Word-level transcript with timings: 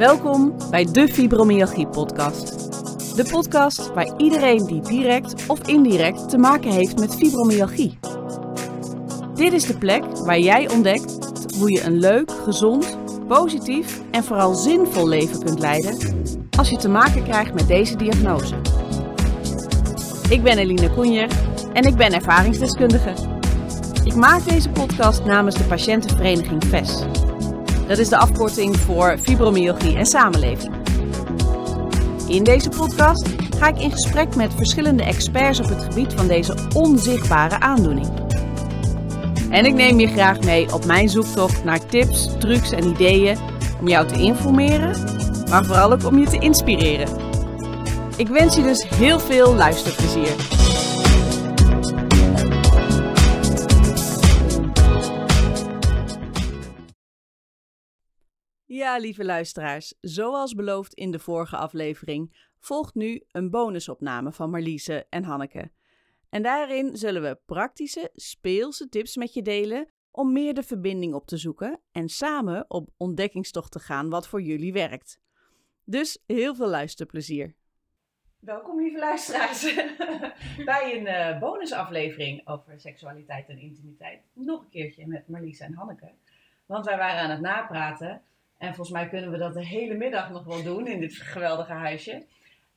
Welkom 0.00 0.54
bij 0.70 0.84
de 0.84 1.08
Fibromyalgie 1.08 1.86
Podcast. 1.86 2.48
De 3.16 3.24
podcast 3.30 3.92
waar 3.94 4.16
iedereen 4.16 4.66
die 4.66 4.80
direct 4.80 5.46
of 5.46 5.68
indirect 5.68 6.28
te 6.28 6.38
maken 6.38 6.70
heeft 6.70 6.98
met 6.98 7.16
fibromyalgie. 7.16 7.98
Dit 9.34 9.52
is 9.52 9.66
de 9.66 9.78
plek 9.78 10.04
waar 10.16 10.38
jij 10.38 10.70
ontdekt 10.70 11.16
hoe 11.58 11.70
je 11.70 11.82
een 11.82 11.98
leuk, 11.98 12.30
gezond, 12.30 12.98
positief 13.28 14.00
en 14.10 14.24
vooral 14.24 14.54
zinvol 14.54 15.08
leven 15.08 15.44
kunt 15.44 15.58
leiden 15.58 15.98
als 16.58 16.70
je 16.70 16.76
te 16.76 16.88
maken 16.88 17.22
krijgt 17.22 17.54
met 17.54 17.68
deze 17.68 17.96
diagnose. 17.96 18.54
Ik 20.30 20.42
ben 20.42 20.58
Eline 20.58 20.90
Koenjer 20.90 21.28
en 21.72 21.84
ik 21.84 21.96
ben 21.96 22.12
ervaringsdeskundige. 22.12 23.14
Ik 24.04 24.14
maak 24.14 24.44
deze 24.44 24.70
podcast 24.70 25.24
namens 25.24 25.56
de 25.56 25.64
patiëntenvereniging 25.64 26.64
VES. 26.64 27.19
Dat 27.90 27.98
is 27.98 28.08
de 28.08 28.16
afkorting 28.16 28.76
voor 28.76 29.18
fibromyalgie 29.18 29.96
en 29.96 30.06
samenleving. 30.06 30.74
In 32.28 32.44
deze 32.44 32.68
podcast 32.68 33.28
ga 33.58 33.68
ik 33.68 33.78
in 33.78 33.90
gesprek 33.90 34.36
met 34.36 34.54
verschillende 34.54 35.02
experts 35.02 35.60
op 35.60 35.68
het 35.68 35.82
gebied 35.82 36.12
van 36.12 36.26
deze 36.26 36.54
onzichtbare 36.74 37.60
aandoening. 37.60 38.08
En 39.48 39.64
ik 39.64 39.74
neem 39.74 40.00
je 40.00 40.06
graag 40.06 40.40
mee 40.40 40.72
op 40.74 40.84
mijn 40.84 41.08
zoektocht 41.08 41.64
naar 41.64 41.86
tips, 41.86 42.28
trucs 42.38 42.70
en 42.70 42.88
ideeën 42.88 43.38
om 43.80 43.88
jou 43.88 44.06
te 44.06 44.22
informeren, 44.22 44.96
maar 45.48 45.64
vooral 45.64 45.92
ook 45.92 46.04
om 46.04 46.18
je 46.18 46.26
te 46.26 46.38
inspireren. 46.38 47.08
Ik 48.16 48.28
wens 48.28 48.56
je 48.56 48.62
dus 48.62 48.88
heel 48.88 49.20
veel 49.20 49.54
luisterplezier. 49.54 50.59
Ja, 58.80 58.96
lieve 58.96 59.24
luisteraars, 59.24 59.94
zoals 60.00 60.54
beloofd 60.54 60.94
in 60.94 61.10
de 61.10 61.18
vorige 61.18 61.56
aflevering 61.56 62.48
volgt 62.58 62.94
nu 62.94 63.22
een 63.30 63.50
bonusopname 63.50 64.32
van 64.32 64.50
Marliese 64.50 65.06
en 65.08 65.24
Hanneke. 65.24 65.70
En 66.28 66.42
daarin 66.42 66.96
zullen 66.96 67.22
we 67.22 67.40
praktische, 67.46 68.10
speelse 68.14 68.88
tips 68.88 69.16
met 69.16 69.34
je 69.34 69.42
delen 69.42 69.88
om 70.10 70.32
meer 70.32 70.54
de 70.54 70.62
verbinding 70.62 71.14
op 71.14 71.26
te 71.26 71.36
zoeken 71.36 71.80
en 71.92 72.08
samen 72.08 72.64
op 72.68 72.88
ontdekkingstocht 72.96 73.72
te 73.72 73.78
gaan 73.78 74.10
wat 74.10 74.28
voor 74.28 74.42
jullie 74.42 74.72
werkt. 74.72 75.20
Dus 75.84 76.22
heel 76.26 76.54
veel 76.54 76.68
luisterplezier. 76.68 77.54
Welkom 78.38 78.80
lieve 78.80 78.98
luisteraars 78.98 79.74
bij 80.70 80.96
een 80.96 81.06
uh, 81.06 81.40
bonusaflevering 81.40 82.48
over 82.48 82.80
seksualiteit 82.80 83.48
en 83.48 83.58
intimiteit. 83.58 84.22
Nog 84.32 84.62
een 84.62 84.70
keertje 84.70 85.06
met 85.06 85.28
Marlies 85.28 85.60
en 85.60 85.74
Hanneke. 85.74 86.12
Want 86.66 86.84
wij 86.84 86.96
waren 86.96 87.20
aan 87.20 87.30
het 87.30 87.40
napraten 87.40 88.22
en 88.60 88.74
volgens 88.74 88.90
mij 88.90 89.08
kunnen 89.08 89.30
we 89.30 89.38
dat 89.38 89.54
de 89.54 89.66
hele 89.66 89.94
middag 89.94 90.30
nog 90.30 90.44
wel 90.44 90.62
doen 90.62 90.86
in 90.86 91.00
dit 91.00 91.14
geweldige 91.14 91.72
huisje. 91.72 92.26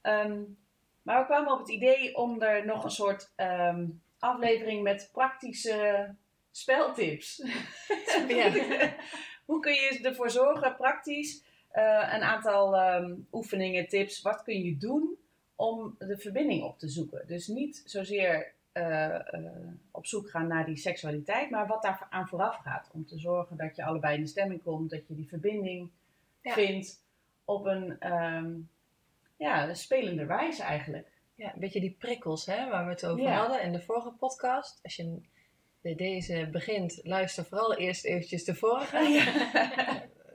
Ehm, 0.01 0.41
maar 1.01 1.19
we 1.19 1.25
kwamen 1.25 1.51
op 1.51 1.59
het 1.59 1.69
idee 1.69 2.15
om 2.15 2.41
er 2.41 2.65
nog 2.65 2.83
een 2.83 2.89
soort 2.89 3.31
ehm, 3.35 3.85
aflevering 4.19 4.83
met 4.83 5.09
praktische 5.11 6.09
speltips. 6.51 7.43
Ja. 8.27 8.51
Hoe 9.45 9.59
kun 9.59 9.73
je 9.73 9.99
ervoor 10.01 10.29
zorgen, 10.29 10.75
praktisch, 10.75 11.43
uh, 11.73 12.09
een 12.13 12.21
aantal 12.21 12.75
ehm, 12.75 13.13
oefeningen, 13.31 13.87
tips, 13.87 14.21
wat 14.21 14.43
kun 14.43 14.61
je 14.61 14.77
doen 14.77 15.17
om 15.55 15.95
de 15.99 16.17
verbinding 16.17 16.63
op 16.63 16.79
te 16.79 16.87
zoeken? 16.89 17.27
Dus 17.27 17.47
niet 17.47 17.83
zozeer 17.85 18.53
uh, 18.73 19.19
op 19.91 20.05
zoek 20.05 20.29
gaan 20.29 20.47
naar 20.47 20.65
die 20.65 20.77
seksualiteit, 20.77 21.49
maar 21.49 21.67
wat 21.67 21.81
daar 21.81 22.07
aan 22.09 22.27
vooraf 22.27 22.55
gaat. 22.55 22.89
Om 22.93 23.05
te 23.05 23.19
zorgen 23.19 23.57
dat 23.57 23.75
je 23.75 23.83
allebei 23.83 24.15
in 24.15 24.21
de 24.21 24.27
stemming 24.27 24.63
komt, 24.63 24.89
dat 24.89 25.07
je 25.07 25.15
die 25.15 25.27
verbinding 25.27 25.91
vindt 26.41 27.03
op 27.45 27.65
een, 27.65 28.13
um, 28.13 28.69
ja, 29.37 29.73
spelende 29.73 30.25
wijze 30.25 30.63
eigenlijk. 30.63 31.11
Ja, 31.35 31.53
een 31.53 31.59
beetje 31.59 31.79
die 31.79 31.95
prikkels 31.99 32.45
hè, 32.45 32.69
waar 32.69 32.85
we 32.85 32.91
het 32.91 33.05
over 33.05 33.31
hadden 33.31 33.61
in 33.61 33.71
de 33.71 33.81
vorige 33.81 34.11
podcast. 34.11 34.79
Als 34.83 34.95
je 34.95 35.21
deze 35.81 36.49
begint, 36.51 36.99
luister 37.03 37.45
vooral 37.45 37.75
eerst 37.75 38.05
eventjes 38.05 38.43
de 38.43 38.55
vorige. 38.55 38.97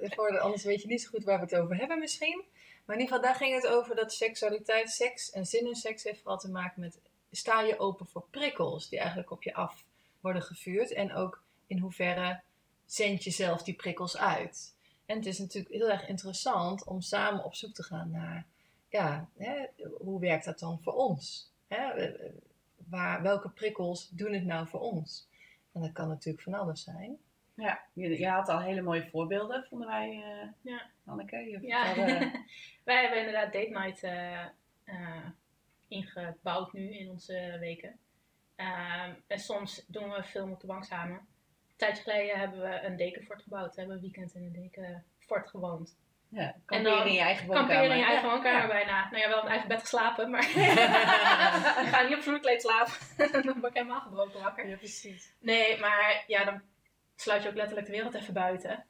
Ja. 0.01 0.39
anders 0.41 0.65
weet 0.65 0.83
je 0.83 0.89
niet 0.89 1.03
zo 1.03 1.09
goed 1.09 1.25
waar 1.25 1.39
we 1.39 1.45
het 1.45 1.55
over 1.55 1.77
hebben 1.77 1.99
misschien. 1.99 2.45
Maar 2.85 2.97
in 2.97 3.03
ieder 3.03 3.17
geval, 3.17 3.31
daar 3.31 3.41
ging 3.41 3.55
het 3.55 3.67
over 3.67 3.97
dat 3.97 4.13
seksualiteit, 4.13 4.91
seks 4.91 5.31
en 5.31 5.47
zin 5.47 5.67
in 5.67 5.75
seks 5.75 6.05
heeft 6.05 6.21
vooral 6.21 6.39
te 6.39 6.51
maken 6.51 6.81
met 6.81 7.01
sta 7.31 7.61
je 7.61 7.79
open 7.79 8.07
voor 8.07 8.27
prikkels 8.31 8.89
die 8.89 8.99
eigenlijk 8.99 9.31
op 9.31 9.43
je 9.43 9.55
af 9.55 9.85
worden 10.21 10.43
gevuurd? 10.43 10.93
En 10.93 11.15
ook 11.15 11.43
in 11.67 11.79
hoeverre 11.79 12.41
zend 12.87 13.25
je 13.25 13.31
zelf 13.31 13.63
die 13.63 13.75
prikkels 13.75 14.17
uit? 14.17 14.77
En 15.07 15.17
het 15.17 15.27
is 15.27 15.39
natuurlijk 15.39 15.75
heel 15.75 15.91
erg 15.91 16.09
interessant 16.09 16.85
om 16.85 17.01
samen 17.01 17.45
op 17.45 17.55
zoek 17.55 17.75
te 17.75 17.83
gaan 17.83 18.11
naar, 18.11 18.47
ja, 18.89 19.29
hè, 19.37 19.67
hoe 19.99 20.21
werkt 20.21 20.45
dat 20.45 20.59
dan 20.59 20.81
voor 20.83 20.93
ons? 20.93 21.53
Hè? 21.69 22.11
Waar, 22.77 23.23
welke 23.23 23.49
prikkels 23.49 24.09
doen 24.09 24.33
het 24.33 24.45
nou 24.45 24.69
voor 24.69 24.81
ons? 24.81 25.29
En 25.73 25.81
dat 25.81 25.93
kan 25.93 26.09
natuurlijk 26.09 26.45
van 26.45 26.55
alles 26.55 26.83
zijn. 26.83 27.19
Ja, 27.55 27.81
je, 27.93 28.19
je 28.19 28.29
had 28.29 28.49
al 28.49 28.61
hele 28.61 28.83
mooie 28.83 29.09
voorbeelden, 29.11 29.65
vonden 29.69 29.89
wij, 29.89 30.17
uh, 30.17 30.49
ja. 30.61 30.87
Anneke. 31.05 31.37
Je 31.37 31.67
ja. 31.67 31.95
wij 32.85 33.01
hebben 33.01 33.19
inderdaad 33.19 33.53
date 33.53 33.69
night 33.69 34.03
uh, 34.03 34.45
uh, 34.85 35.27
ingebouwd 35.89 36.73
nu 36.73 36.99
in 36.99 37.11
onze 37.11 37.57
weken. 37.61 37.99
Ehm, 38.57 39.15
en 39.27 39.39
soms 39.39 39.85
doen 39.87 40.11
we 40.11 40.23
film 40.23 40.53
op 40.53 40.61
de 40.61 40.67
bank 40.67 40.85
samen. 40.85 41.17
Een 41.17 41.77
tijdje 41.77 42.03
geleden 42.03 42.39
hebben 42.39 42.61
we 42.61 42.81
een 42.83 42.97
dekenfort 42.97 43.43
gebouwd. 43.43 43.75
We 43.75 43.81
hebben 43.81 43.97
een 43.97 44.03
weekend 44.03 44.35
in 44.35 44.43
een 44.43 44.53
dekenfort 44.53 45.49
gewoond. 45.49 45.97
Ja, 46.31 46.55
kamperen 46.65 47.07
in 47.07 47.13
je 47.13 47.21
eigen 47.21 47.47
woonkamer. 47.47 47.69
Kamperen 47.69 47.97
in 47.97 48.03
je 48.03 48.11
eigen 48.11 48.29
woonkamer 48.29 48.69
bijna. 48.69 49.09
Nou 49.11 49.23
ja, 49.23 49.29
wel 49.29 49.43
in 49.43 49.49
eigen 49.49 49.69
bed 49.69 49.81
geslapen, 49.81 50.31
maar 50.31 50.43
ik 51.83 51.89
ga 51.89 52.03
niet 52.03 52.17
op 52.17 52.23
vloerkleed 52.23 52.63
slapen. 52.63 52.93
dan 53.45 53.61
ben 53.61 53.71
ik 53.71 53.77
helemaal 53.77 54.01
gebroken 54.01 54.43
wakker. 54.43 54.69
Ja, 54.69 54.77
precies. 54.77 55.33
Nee, 55.41 55.81
maar 55.81 56.25
ja, 56.27 56.45
dan 56.45 56.63
sluit 57.17 57.43
je 57.43 57.49
ook 57.49 57.55
letterlijk 57.55 57.87
de 57.87 57.93
wereld 57.93 58.15
even 58.15 58.35
buiten. 58.35 58.87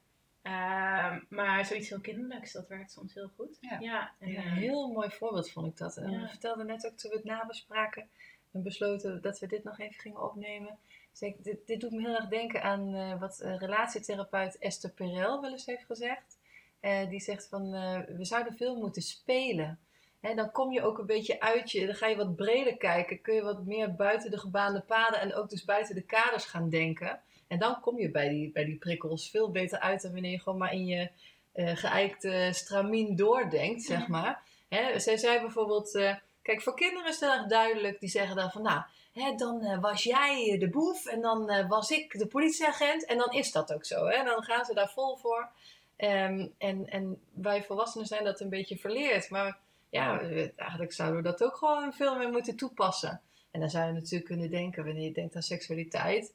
Ehm, 0.49 1.19
maar 1.29 1.65
zoiets 1.65 1.89
heel 1.89 2.01
kinderlijks, 2.01 2.53
dat 2.53 2.69
werkt 2.69 2.93
soms 2.93 3.15
heel 3.15 3.31
goed. 3.37 3.59
Ja, 3.61 3.79
ja, 3.81 4.13
en, 4.19 4.37
een 4.37 4.43
heel 4.43 4.89
mooi 4.89 5.11
voorbeeld 5.11 5.51
vond 5.51 5.67
ik 5.67 5.77
dat. 5.77 5.97
En 5.97 6.21
we 6.21 6.29
vertelden 6.29 6.67
net 6.67 6.87
ook 6.87 6.97
toen 6.97 7.11
we 7.11 7.17
het 7.17 7.27
nabespraken 7.27 8.09
en 8.53 8.63
besloten 8.63 9.23
dat 9.23 9.39
we 9.39 9.47
dit 9.47 9.65
nog 9.65 9.79
even 9.79 10.01
gingen 10.01 10.23
opnemen. 10.23 10.79
Dus 11.11 11.35
dit, 11.43 11.67
dit, 11.67 11.81
doet 11.81 11.91
me 11.91 12.01
heel 12.01 12.15
erg 12.15 12.29
denken 12.29 12.63
aan 12.63 12.95
uh, 12.95 13.21
wat 13.21 13.39
relatietherapeut 13.39 14.59
Esther 14.59 14.91
Perel 14.91 15.41
wel 15.41 15.51
eens 15.51 15.67
heeft 15.67 15.85
gezegd. 15.85 16.39
Uh, 16.81 17.09
die 17.09 17.21
zegt 17.21 17.49
van, 17.49 17.71
we 18.17 18.25
zouden 18.25 18.57
veel 18.57 18.77
moeten 18.77 19.03
spelen. 19.03 19.79
Hè, 20.21 20.35
dan 20.35 20.53
kom 20.53 20.73
je 20.73 20.83
ook 20.83 20.99
een 20.99 21.07
beetje 21.07 21.41
uit 21.41 21.71
je, 21.71 21.87
dan 21.87 21.95
ga 21.95 22.07
je 22.07 22.17
wat 22.17 22.37
breder 22.37 22.77
kijken. 22.77 23.21
Kun 23.21 23.35
je 23.35 23.43
wat 23.43 23.65
meer 23.65 23.95
buiten 23.95 24.31
de 24.31 24.39
gebaande 24.39 24.81
paden 24.81 25.21
en 25.21 25.35
ook 25.35 25.51
dus 25.51 25.65
buiten 25.65 25.95
de 25.95 26.03
kaders 26.03 26.45
gaan 26.45 26.69
denken. 26.69 27.21
En 27.49 27.59
dan 27.59 27.81
kom 27.81 27.99
je 27.99 28.11
bij 28.11 28.29
die, 28.29 28.51
bij 28.51 28.65
die 28.65 28.77
prikkels 28.77 29.31
veel 29.31 29.51
beter 29.51 29.79
uit 29.79 30.03
dan 30.03 30.13
wanneer 30.13 30.31
je 30.31 30.41
gewoon 30.41 30.59
maar 30.59 30.73
in 30.73 30.87
je 30.87 31.11
uh, 31.55 31.77
geëikte 31.77 32.49
stramien 32.53 33.17
doordenkt, 33.17 33.83
zeg 33.83 34.09
maar. 34.09 34.43
Hè, 34.69 34.99
zij 34.99 35.17
zei 35.17 35.41
bijvoorbeeld, 35.41 35.95
uh, 35.95 36.15
kijk, 36.43 36.63
voor 36.63 36.75
kinderen 36.75 37.09
is 37.09 37.21
het 37.21 37.31
erg 37.31 37.47
duidelijk, 37.47 38.01
die 38.01 38.09
zeggen 38.09 38.37
dan 38.37 38.51
van, 38.51 38.63
nou, 38.63 38.83
hè, 39.13 39.35
dan 39.35 39.65
uh, 39.65 39.81
was 39.81 40.03
jij 40.03 40.57
de 40.59 40.69
boef 40.69 41.07
en 41.07 41.21
dan 41.21 41.69
was 41.69 41.91
ik 41.91 42.19
de 42.19 42.27
politieagent 42.27 43.05
en 43.05 43.19
dan 43.19 43.33
is 43.33 43.53
dat 43.53 43.73
ook 43.75 43.85
zo. 43.85 44.07
Hè? 44.07 44.25
Dan 44.25 44.43
gaan 44.43 44.65
ze 44.65 44.75
daar 44.75 44.91
vol 44.91 45.17
voor. 45.17 45.49
Um, 45.97 46.55
en, 46.59 46.89
en 46.89 47.21
wij 47.33 47.63
volwassenen 47.63 48.07
zijn 48.07 48.25
dat 48.25 48.41
een 48.41 48.49
beetje 48.49 48.77
verleerd, 48.77 49.31
maar 49.31 49.59
ja, 49.91 50.21
eigenlijk 50.57 50.93
zouden 50.93 51.23
we 51.23 51.29
dat 51.29 51.43
ook 51.43 51.57
gewoon 51.57 51.93
veel 51.93 52.17
meer 52.17 52.31
moeten 52.31 52.57
toepassen. 52.57 53.21
En 53.51 53.61
dan 53.61 53.71
zou 53.71 53.87
je 53.87 53.93
natuurlijk 53.93 54.25
kunnen 54.25 54.51
denken, 54.51 54.85
wanneer 54.85 55.05
je 55.05 55.13
denkt 55.13 55.37
aan 55.37 55.43
seksualiteit, 55.43 56.35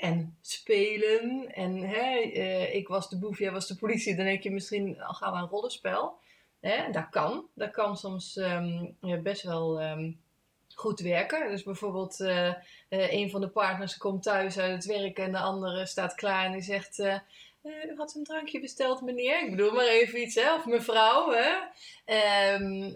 en 0.00 0.36
spelen. 0.40 1.54
En 1.54 1.76
hè, 1.76 2.22
uh, 2.22 2.74
ik 2.74 2.88
was 2.88 3.08
de 3.08 3.18
boef, 3.18 3.38
jij 3.38 3.52
was 3.52 3.66
de 3.66 3.76
politie. 3.76 4.16
Dan 4.16 4.24
denk 4.24 4.42
je 4.42 4.50
misschien, 4.50 5.02
al 5.02 5.14
gaan 5.14 5.32
we 5.32 5.38
een 5.38 5.48
rollenspel. 5.48 6.18
Hè, 6.60 6.90
dat 6.90 7.08
kan. 7.10 7.46
Dat 7.54 7.70
kan 7.70 7.96
soms 7.96 8.36
um, 8.36 8.96
best 9.22 9.42
wel 9.42 9.82
um, 9.82 10.20
goed 10.74 11.00
werken. 11.00 11.50
Dus 11.50 11.62
bijvoorbeeld 11.62 12.20
uh, 12.20 12.46
uh, 12.46 13.12
een 13.12 13.30
van 13.30 13.40
de 13.40 13.48
partners 13.48 13.96
komt 13.96 14.22
thuis 14.22 14.58
uit 14.58 14.72
het 14.72 14.84
werk 14.84 15.18
en 15.18 15.32
de 15.32 15.38
andere 15.38 15.86
staat 15.86 16.14
klaar 16.14 16.44
en 16.44 16.52
die 16.52 16.62
zegt... 16.62 16.98
u 17.62 17.94
had 17.96 18.14
een 18.14 18.24
drankje 18.24 18.60
besteld, 18.60 19.00
meneer. 19.00 19.42
Ik 19.44 19.50
bedoel 19.50 19.72
maar 19.72 19.86
even 19.86 20.20
iets, 20.20 20.34
hè? 20.34 20.54
of 20.54 20.66
mevrouw. 20.66 21.32
Hè? 21.32 21.50
Um, 22.54 22.94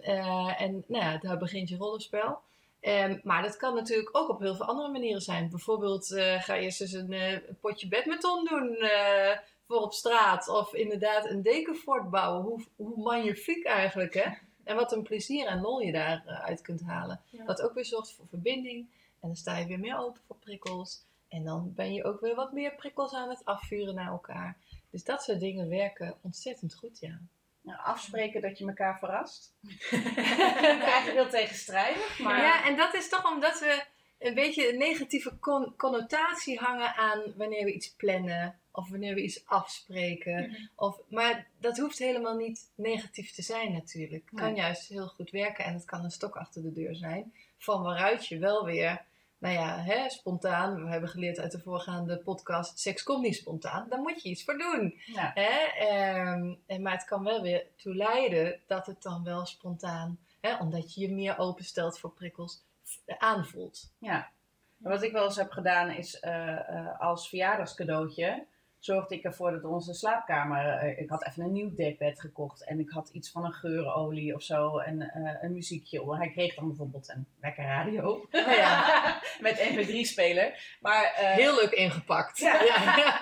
en 0.58 0.84
nou 0.86 1.04
ja, 1.04 1.18
daar 1.18 1.38
begint 1.38 1.68
je 1.68 1.76
rollenspel. 1.76 2.42
Um, 2.86 3.20
maar 3.22 3.42
dat 3.42 3.56
kan 3.56 3.74
natuurlijk 3.74 4.16
ook 4.16 4.28
op 4.28 4.40
heel 4.40 4.54
veel 4.54 4.66
andere 4.66 4.88
manieren 4.88 5.20
zijn. 5.20 5.50
Bijvoorbeeld 5.50 6.10
uh, 6.10 6.42
ga 6.42 6.54
je 6.54 6.64
eens 6.64 6.80
eens 6.80 6.92
een 6.92 7.12
uh, 7.12 7.38
potje 7.60 7.88
badminton 7.88 8.44
doen 8.44 8.76
uh, 8.78 9.38
voor 9.62 9.76
op 9.76 9.92
straat. 9.92 10.48
Of 10.48 10.74
inderdaad 10.74 11.30
een 11.30 11.42
dekenfort 11.42 12.10
bouwen. 12.10 12.42
Hoe, 12.42 12.64
hoe 12.76 12.96
magnifiek 12.96 13.64
eigenlijk 13.64 14.14
hè. 14.14 14.30
En 14.64 14.76
wat 14.76 14.92
een 14.92 15.02
plezier 15.02 15.46
en 15.46 15.60
lol 15.60 15.80
je 15.80 15.92
daaruit 15.92 16.60
kunt 16.60 16.82
halen. 16.82 17.20
Ja. 17.30 17.44
Wat 17.44 17.62
ook 17.62 17.74
weer 17.74 17.84
zorgt 17.84 18.12
voor 18.12 18.26
verbinding. 18.26 18.86
En 19.20 19.28
dan 19.28 19.36
sta 19.36 19.56
je 19.56 19.66
weer 19.66 19.80
meer 19.80 19.98
open 19.98 20.20
voor 20.26 20.36
prikkels. 20.36 21.02
En 21.28 21.44
dan 21.44 21.72
ben 21.74 21.92
je 21.92 22.04
ook 22.04 22.20
weer 22.20 22.34
wat 22.34 22.52
meer 22.52 22.74
prikkels 22.74 23.14
aan 23.14 23.28
het 23.28 23.44
afvuren 23.44 23.94
naar 23.94 24.10
elkaar. 24.10 24.56
Dus 24.90 25.04
dat 25.04 25.22
soort 25.22 25.40
dingen 25.40 25.68
werken 25.68 26.14
ontzettend 26.20 26.74
goed, 26.74 26.98
ja. 27.00 27.20
Nou, 27.64 27.78
afspreken 27.82 28.40
dat 28.40 28.58
je 28.58 28.66
elkaar 28.66 28.98
verrast. 28.98 29.54
Eigenlijk 29.90 31.12
heel 31.12 31.28
tegenstrijdig, 31.28 32.18
maar... 32.18 32.42
Ja, 32.42 32.64
en 32.64 32.76
dat 32.76 32.94
is 32.94 33.08
toch 33.08 33.32
omdat 33.32 33.60
we 33.60 33.84
een 34.18 34.34
beetje 34.34 34.72
een 34.72 34.78
negatieve 34.78 35.38
con- 35.38 35.74
connotatie 35.76 36.58
hangen 36.58 36.94
aan 36.94 37.22
wanneer 37.36 37.64
we 37.64 37.72
iets 37.72 37.94
plannen 37.94 38.58
of 38.70 38.90
wanneer 38.90 39.14
we 39.14 39.22
iets 39.22 39.46
afspreken. 39.46 40.48
Mhm. 40.50 40.66
Of, 40.76 40.98
maar 41.08 41.46
dat 41.60 41.78
hoeft 41.78 41.98
helemaal 41.98 42.36
niet 42.36 42.70
negatief 42.74 43.32
te 43.32 43.42
zijn 43.42 43.72
natuurlijk. 43.72 44.22
Het 44.30 44.40
kan 44.40 44.52
Nee. 44.52 44.60
juist 44.60 44.88
heel 44.88 45.06
goed 45.06 45.30
werken 45.30 45.64
en 45.64 45.74
het 45.74 45.84
kan 45.84 46.04
een 46.04 46.10
stok 46.10 46.36
achter 46.36 46.62
de 46.62 46.72
deur 46.72 46.94
zijn. 46.96 47.34
Van 47.58 47.82
waaruit 47.82 48.26
je 48.26 48.38
wel 48.38 48.64
weer, 48.64 49.04
nou 49.44 49.56
ja, 49.56 49.78
hè, 49.78 50.10
spontaan. 50.10 50.84
We 50.84 50.90
hebben 50.90 51.08
geleerd 51.08 51.38
uit 51.38 51.52
de 51.52 51.60
voorgaande 51.60 52.18
podcast, 52.18 52.78
seks 52.78 53.02
komt 53.02 53.22
niet 53.22 53.36
spontaan. 53.36 53.88
Daar 53.88 54.00
moet 54.00 54.22
je 54.22 54.28
iets 54.28 54.44
voor 54.44 54.58
doen. 54.58 55.00
Ja. 55.06 55.30
Hè? 55.34 55.84
Ehm, 55.86 56.54
en, 56.66 56.82
maar 56.82 56.92
het 56.92 57.04
kan 57.04 57.24
wel 57.24 57.42
weer 57.42 57.66
toe 57.76 57.94
leiden 57.94 58.60
dat 58.66 58.86
het 58.86 59.02
dan 59.02 59.24
wel 59.24 59.46
spontaan, 59.46 60.18
hè, 60.40 60.56
omdat 60.56 60.94
je 60.94 61.00
je 61.00 61.12
meer 61.12 61.38
openstelt 61.38 61.98
voor 61.98 62.10
prikkels, 62.10 62.62
f- 62.84 63.00
aanvoelt. 63.18 63.92
Ja. 63.98 64.30
Wat 64.76 65.02
ik 65.02 65.12
wel 65.12 65.24
eens 65.24 65.36
heb 65.36 65.50
gedaan 65.50 65.90
is 65.90 66.20
eh, 66.20 66.68
eh, 66.68 67.00
als 67.00 67.28
verjaardagscadeautje 67.28 68.46
zorgde 68.84 69.14
ik 69.14 69.24
ervoor 69.24 69.50
dat 69.50 69.64
onze 69.64 69.94
slaapkamer. 69.94 70.66
eh, 70.66 70.98
ik 70.98 71.10
had 71.10 71.26
even 71.26 71.44
een 71.44 71.52
nieuw 71.52 71.74
dekbed 71.74 72.20
gekocht 72.20 72.64
en 72.64 72.78
ik 72.80 72.90
had 72.90 73.08
iets 73.12 73.30
van 73.30 73.44
een 73.44 73.52
geurolie 73.52 74.34
of 74.34 74.42
zo 74.42 74.78
en 74.78 75.00
eh, 75.10 75.42
een 75.42 75.52
muziekje. 75.52 76.16
Hij 76.16 76.30
kreeg 76.30 76.54
dan 76.54 76.66
bijvoorbeeld 76.68 77.08
een 77.08 77.26
lekker 77.40 77.64
radio 77.64 78.10
Oh 78.30 78.52
ja. 78.56 79.20
met 79.40 79.58
MP3-speler. 79.72 80.76
Maar 80.80 81.04
eh, 81.16 81.30
Heel 81.30 81.54
leuk 81.54 81.70
ingepakt. 81.70 82.38
Ja. 82.38 82.60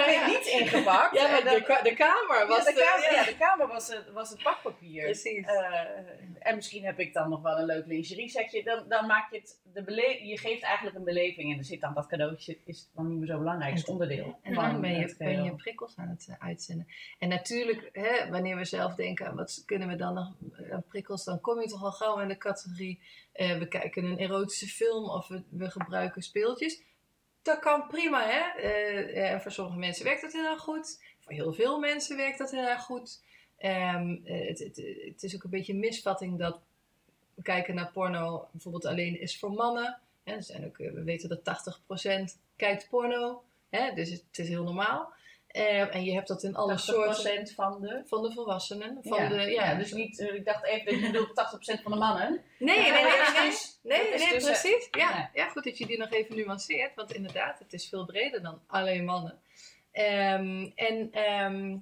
nee, 0.06 0.24
niet 0.26 0.46
ingepakt. 0.46 1.14
Ja, 1.18 1.30
maar 1.30 1.40
de, 1.42 1.80
de 1.82 1.94
kamer 1.94 2.46
was 2.48 2.64
ja, 2.64 2.72
de 2.72 2.80
kamer, 2.80 3.12
ja. 3.12 3.20
ja, 3.20 3.24
de 3.24 3.36
kamer 3.36 3.66
was, 3.68 3.88
het- 3.88 4.10
was 4.12 4.30
het 4.30 4.42
pakpapier. 4.42 5.02
Precies. 5.04 5.46
Eh, 5.46 5.80
en 6.38 6.54
misschien 6.54 6.84
heb 6.84 6.98
ik 6.98 7.12
dan 7.12 7.28
nog 7.28 7.42
wel 7.42 7.58
een 7.58 7.64
leuk 7.66 7.86
lingerie 7.86 8.28
setje. 8.28 8.62
Dan, 8.62 8.84
dan 8.88 9.06
maak 9.06 9.30
je 9.32 9.38
het, 9.38 9.60
de 9.74 9.82
bele- 9.82 10.24
je 10.26 10.38
geeft 10.38 10.62
eigenlijk 10.62 10.96
een 10.96 11.04
beleving 11.04 11.52
en 11.52 11.58
er 11.58 11.64
zit 11.64 11.80
dan 11.80 11.94
dat 11.94 12.06
cadeautje, 12.06 12.58
is 12.64 12.90
dan 12.94 13.08
niet 13.08 13.18
meer 13.18 13.26
zo 13.28 13.38
belangrijk, 13.38 13.74
is 13.74 13.84
onderdeel. 13.84 14.38
En 14.42 14.54
van 14.54 14.70
dan 14.70 14.80
ben 14.80 14.90
je, 14.90 14.98
het 15.02 15.18
ben 15.18 15.44
je 15.44 15.51
prikkels 15.56 15.96
aan 15.96 16.08
het 16.08 16.26
eh, 16.28 16.34
uitzenden. 16.38 16.86
En 17.18 17.28
natuurlijk, 17.28 17.88
hè, 17.92 18.30
wanneer 18.30 18.56
we 18.56 18.64
zelf 18.64 18.94
denken, 18.94 19.34
wat 19.34 19.62
kunnen 19.66 19.88
we 19.88 19.96
dan 19.96 20.14
nog 20.14 20.34
eh, 20.52 20.78
prikkels, 20.88 21.24
dan 21.24 21.40
kom 21.40 21.60
je 21.60 21.68
toch 21.68 21.84
al 21.84 21.92
gauw 21.92 22.18
in 22.18 22.28
de 22.28 22.38
categorie, 22.38 23.00
eh, 23.32 23.58
we 23.58 23.68
kijken 23.68 24.04
een 24.04 24.18
erotische 24.18 24.66
film 24.66 25.04
of 25.04 25.28
we, 25.28 25.42
we 25.48 25.70
gebruiken 25.70 26.22
speeltjes. 26.22 26.82
Dat 27.42 27.58
kan 27.58 27.86
prima, 27.86 28.26
hè. 28.26 28.60
Eh, 28.60 29.32
en 29.32 29.40
voor 29.40 29.50
sommige 29.50 29.78
mensen 29.78 30.04
werkt 30.04 30.20
dat 30.20 30.32
heel 30.32 30.50
erg 30.50 30.60
goed. 30.60 31.02
Voor 31.20 31.32
heel 31.32 31.52
veel 31.52 31.78
mensen 31.78 32.16
werkt 32.16 32.38
dat 32.38 32.50
heel 32.50 32.66
erg 32.66 32.82
goed. 32.82 33.22
Ehm, 33.58 34.16
eh, 34.24 34.48
het, 34.48 34.58
het, 35.04 35.22
is 35.22 35.34
ook 35.34 35.44
een 35.44 35.50
beetje 35.50 35.72
een 35.72 35.78
misvatting 35.78 36.38
dat 36.38 36.60
kijken 37.42 37.74
naar 37.74 37.90
porno 37.92 38.48
bijvoorbeeld 38.50 38.84
alleen 38.84 39.20
is 39.20 39.38
voor 39.38 39.52
mannen. 39.52 40.00
Hè, 40.24 40.36
eh, 40.36 40.92
we 40.92 41.02
weten 41.04 41.28
dat 41.28 41.44
80% 41.44 42.38
kijkt 42.56 42.88
porno. 42.88 43.44
Hè, 43.70 43.94
dus 43.94 44.10
het 44.10 44.38
is 44.38 44.48
heel 44.48 44.64
normaal. 44.64 45.12
Eh, 45.52 45.94
en 45.94 46.04
je 46.04 46.12
hebt 46.12 46.28
dat 46.28 46.42
in 46.42 46.54
alle 46.54 46.78
soorten 46.78 47.46
80% 47.46 47.54
van 47.54 47.80
de. 47.80 48.02
van 48.06 48.22
de 48.22 48.32
volwassenen. 48.32 48.98
Van 49.02 49.22
ja, 49.22 49.28
de, 49.28 49.50
ja, 49.50 49.74
dus 49.74 49.92
niet, 49.92 50.18
eh, 50.18 50.34
ik 50.34 50.44
dacht 50.44 50.64
even 50.64 50.84
dat 50.84 51.00
je 51.00 51.10
bedoelt 51.10 51.34
80% 51.34 51.82
van 51.82 51.92
de 51.92 51.98
mannen. 51.98 52.42
Nee, 52.58 52.78
nee, 52.80 52.92
nee, 52.92 53.02
nee, 53.02 53.12
nee, 53.38 53.50
dus- 53.50 53.78
nee, 53.82 54.02
nee, 54.02 54.12
dus, 54.12 54.22
eh, 54.22 54.50
precies. 54.50 54.88
Ja, 54.90 55.30
ja. 55.34 55.48
goed 55.48 55.64
dat 55.64 55.78
je 55.78 55.86
die 55.86 55.98
nog 55.98 56.10
even 56.10 56.36
nuanceert. 56.36 56.94
Want 56.94 57.12
inderdaad, 57.12 57.58
het 57.58 57.72
is 57.72 57.88
veel 57.88 58.04
breder 58.04 58.42
dan 58.42 58.60
alleen 58.66 59.04
mannen. 59.04 59.40
Ehm, 59.92 60.70
en 60.74 61.08
ehm, 61.12 61.76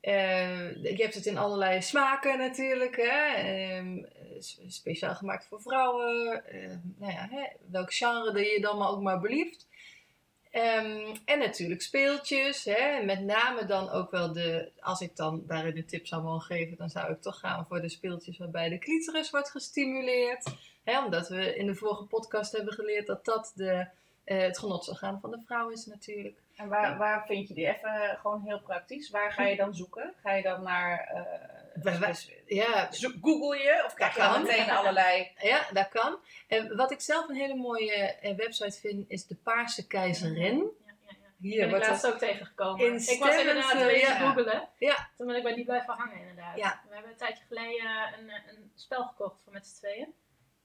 eh, 0.00 0.74
je 0.82 1.02
hebt 1.02 1.14
het 1.14 1.26
in 1.26 1.38
allerlei 1.38 1.82
smaken 1.82 2.38
natuurlijk. 2.38 2.96
Hè? 2.96 3.34
Ehm, 3.34 4.04
speciaal 4.66 5.14
gemaakt 5.14 5.46
voor 5.46 5.60
vrouwen. 5.60 6.44
Ehm, 6.46 6.78
nou 6.98 7.12
ja, 7.12 7.28
hè? 7.30 7.46
welk 7.70 7.94
genre 7.94 8.32
dat 8.32 8.50
je 8.50 8.60
dan 8.60 8.78
maar 8.78 8.88
ook 8.88 9.02
maar 9.02 9.20
belieft. 9.20 9.68
Ehm, 10.50 11.16
en 11.24 11.38
natuurlijk 11.38 11.82
speeltjes. 11.82 12.64
Hè? 12.64 13.02
Met 13.04 13.20
name 13.20 13.64
dan 13.64 13.90
ook 13.90 14.10
wel 14.10 14.32
de... 14.32 14.70
Als 14.80 15.00
ik 15.00 15.16
dan 15.16 15.42
daarin 15.46 15.76
een 15.76 15.86
tip 15.86 16.06
zou 16.06 16.22
mogen 16.22 16.56
geven... 16.56 16.76
dan 16.76 16.90
zou 16.90 17.12
ik 17.12 17.20
toch 17.20 17.38
gaan 17.38 17.66
voor 17.66 17.80
de 17.80 17.88
speeltjes 17.88 18.38
waarbij 18.38 18.68
de 18.68 18.78
clitoris 18.78 19.30
wordt 19.30 19.50
gestimuleerd. 19.50 20.54
Hè? 20.84 21.04
Omdat 21.04 21.28
we 21.28 21.56
in 21.56 21.66
de 21.66 21.74
vorige 21.74 22.04
podcast 22.04 22.52
hebben 22.52 22.72
geleerd 22.74 23.06
dat 23.06 23.24
dat 23.24 23.52
de, 23.54 23.86
eh, 24.24 24.38
het 24.40 24.58
genotsorgaan 24.58 25.20
van 25.20 25.30
de 25.30 25.42
vrouw 25.46 25.68
is 25.68 25.86
natuurlijk. 25.86 26.38
En 26.56 26.68
waar, 26.68 26.98
waar 26.98 27.26
vind 27.26 27.48
je 27.48 27.54
die? 27.54 27.66
Even 27.66 28.18
gewoon 28.20 28.42
heel 28.44 28.60
praktisch. 28.60 29.10
Waar 29.10 29.32
ga 29.32 29.46
je 29.46 29.56
dan 29.56 29.74
zoeken? 29.74 30.14
Ga 30.22 30.32
je 30.34 30.42
dan 30.42 30.62
naar. 30.62 30.98
eh, 30.98 31.59
Spec- 31.82 32.42
Ja, 32.46 32.88
Google 33.20 33.58
je 33.58 33.82
of 33.86 33.94
krijg 33.94 34.14
je 34.14 34.38
meteen 34.42 34.70
allerlei. 34.70 35.32
Ja, 35.38 35.66
dat 35.72 35.88
kan. 35.88 36.18
En 36.48 36.76
wat 36.76 36.90
ik 36.90 37.00
zelf 37.00 37.28
een 37.28 37.36
hele 37.36 37.54
mooie 37.54 37.94
eh, 37.94 38.36
website 38.36 38.80
vind, 38.80 39.10
is 39.10 39.26
de 39.26 39.34
Paarse 39.34 39.86
Keizerin. 39.86 40.70
Hier 41.38 41.68
ben 41.68 41.80
ik 41.80 41.86
laatst 41.86 42.06
ook 42.06 42.18
tegengekomen. 42.18 42.94
Ik 42.94 43.20
was 43.20 43.36
inderdaad 43.36 43.72
eh, 43.72 43.86
bezig 43.86 44.08
ja. 44.08 44.16
googelen. 44.16 44.68
Ja. 44.78 45.10
Toen 45.16 45.26
ben 45.26 45.36
ik 45.36 45.42
bij 45.42 45.54
die 45.54 45.64
blijven 45.64 45.94
hangen 45.94 46.18
inderdaad. 46.18 46.56
Ja. 46.56 46.80
We 46.88 46.94
hebben 46.94 47.10
een 47.10 47.16
tijdje 47.16 47.44
geleden 47.44 48.18
een, 48.18 48.30
een 48.30 48.72
spel 48.74 49.04
gekocht 49.04 49.42
voor 49.42 49.52
met 49.52 49.66
z'n 49.66 49.76
tweeën. 49.76 50.14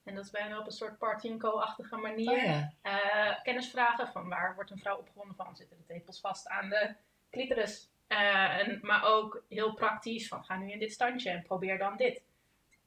En 0.04 0.16
dat 0.16 0.26
is 0.26 0.32
bijna 0.32 0.60
op 0.60 0.66
een 0.66 0.72
soort 0.72 0.98
party-co-achtige 0.98 1.96
manier. 1.96 2.32
Oh 2.32 2.44
ja. 2.84 3.40
Kennisvragen 3.44 4.08
van 4.08 4.30
waar 4.30 4.56
wordt 4.56 4.72
een 4.72 4.80
vrouw 4.80 4.98
opgewonden 4.98 5.36
van? 5.36 5.56
Zitten 5.56 5.78
de 5.78 5.86
tepels 5.94 6.20
vast 6.20 6.48
aan 6.48 6.70
de 6.70 6.96
clitoris? 7.32 7.90
Eh, 8.08 8.58
en, 8.58 8.80
maar 8.82 9.04
ook 9.04 9.44
heel 9.50 9.74
praktisch 9.74 10.28
van 10.28 10.44
ga 10.44 10.58
nu 10.58 10.72
in 10.72 10.80
dit 10.80 10.92
standje 10.92 11.30
en 11.30 11.44
probeer 11.44 11.78
dan 11.78 11.98
dit. 11.98 12.24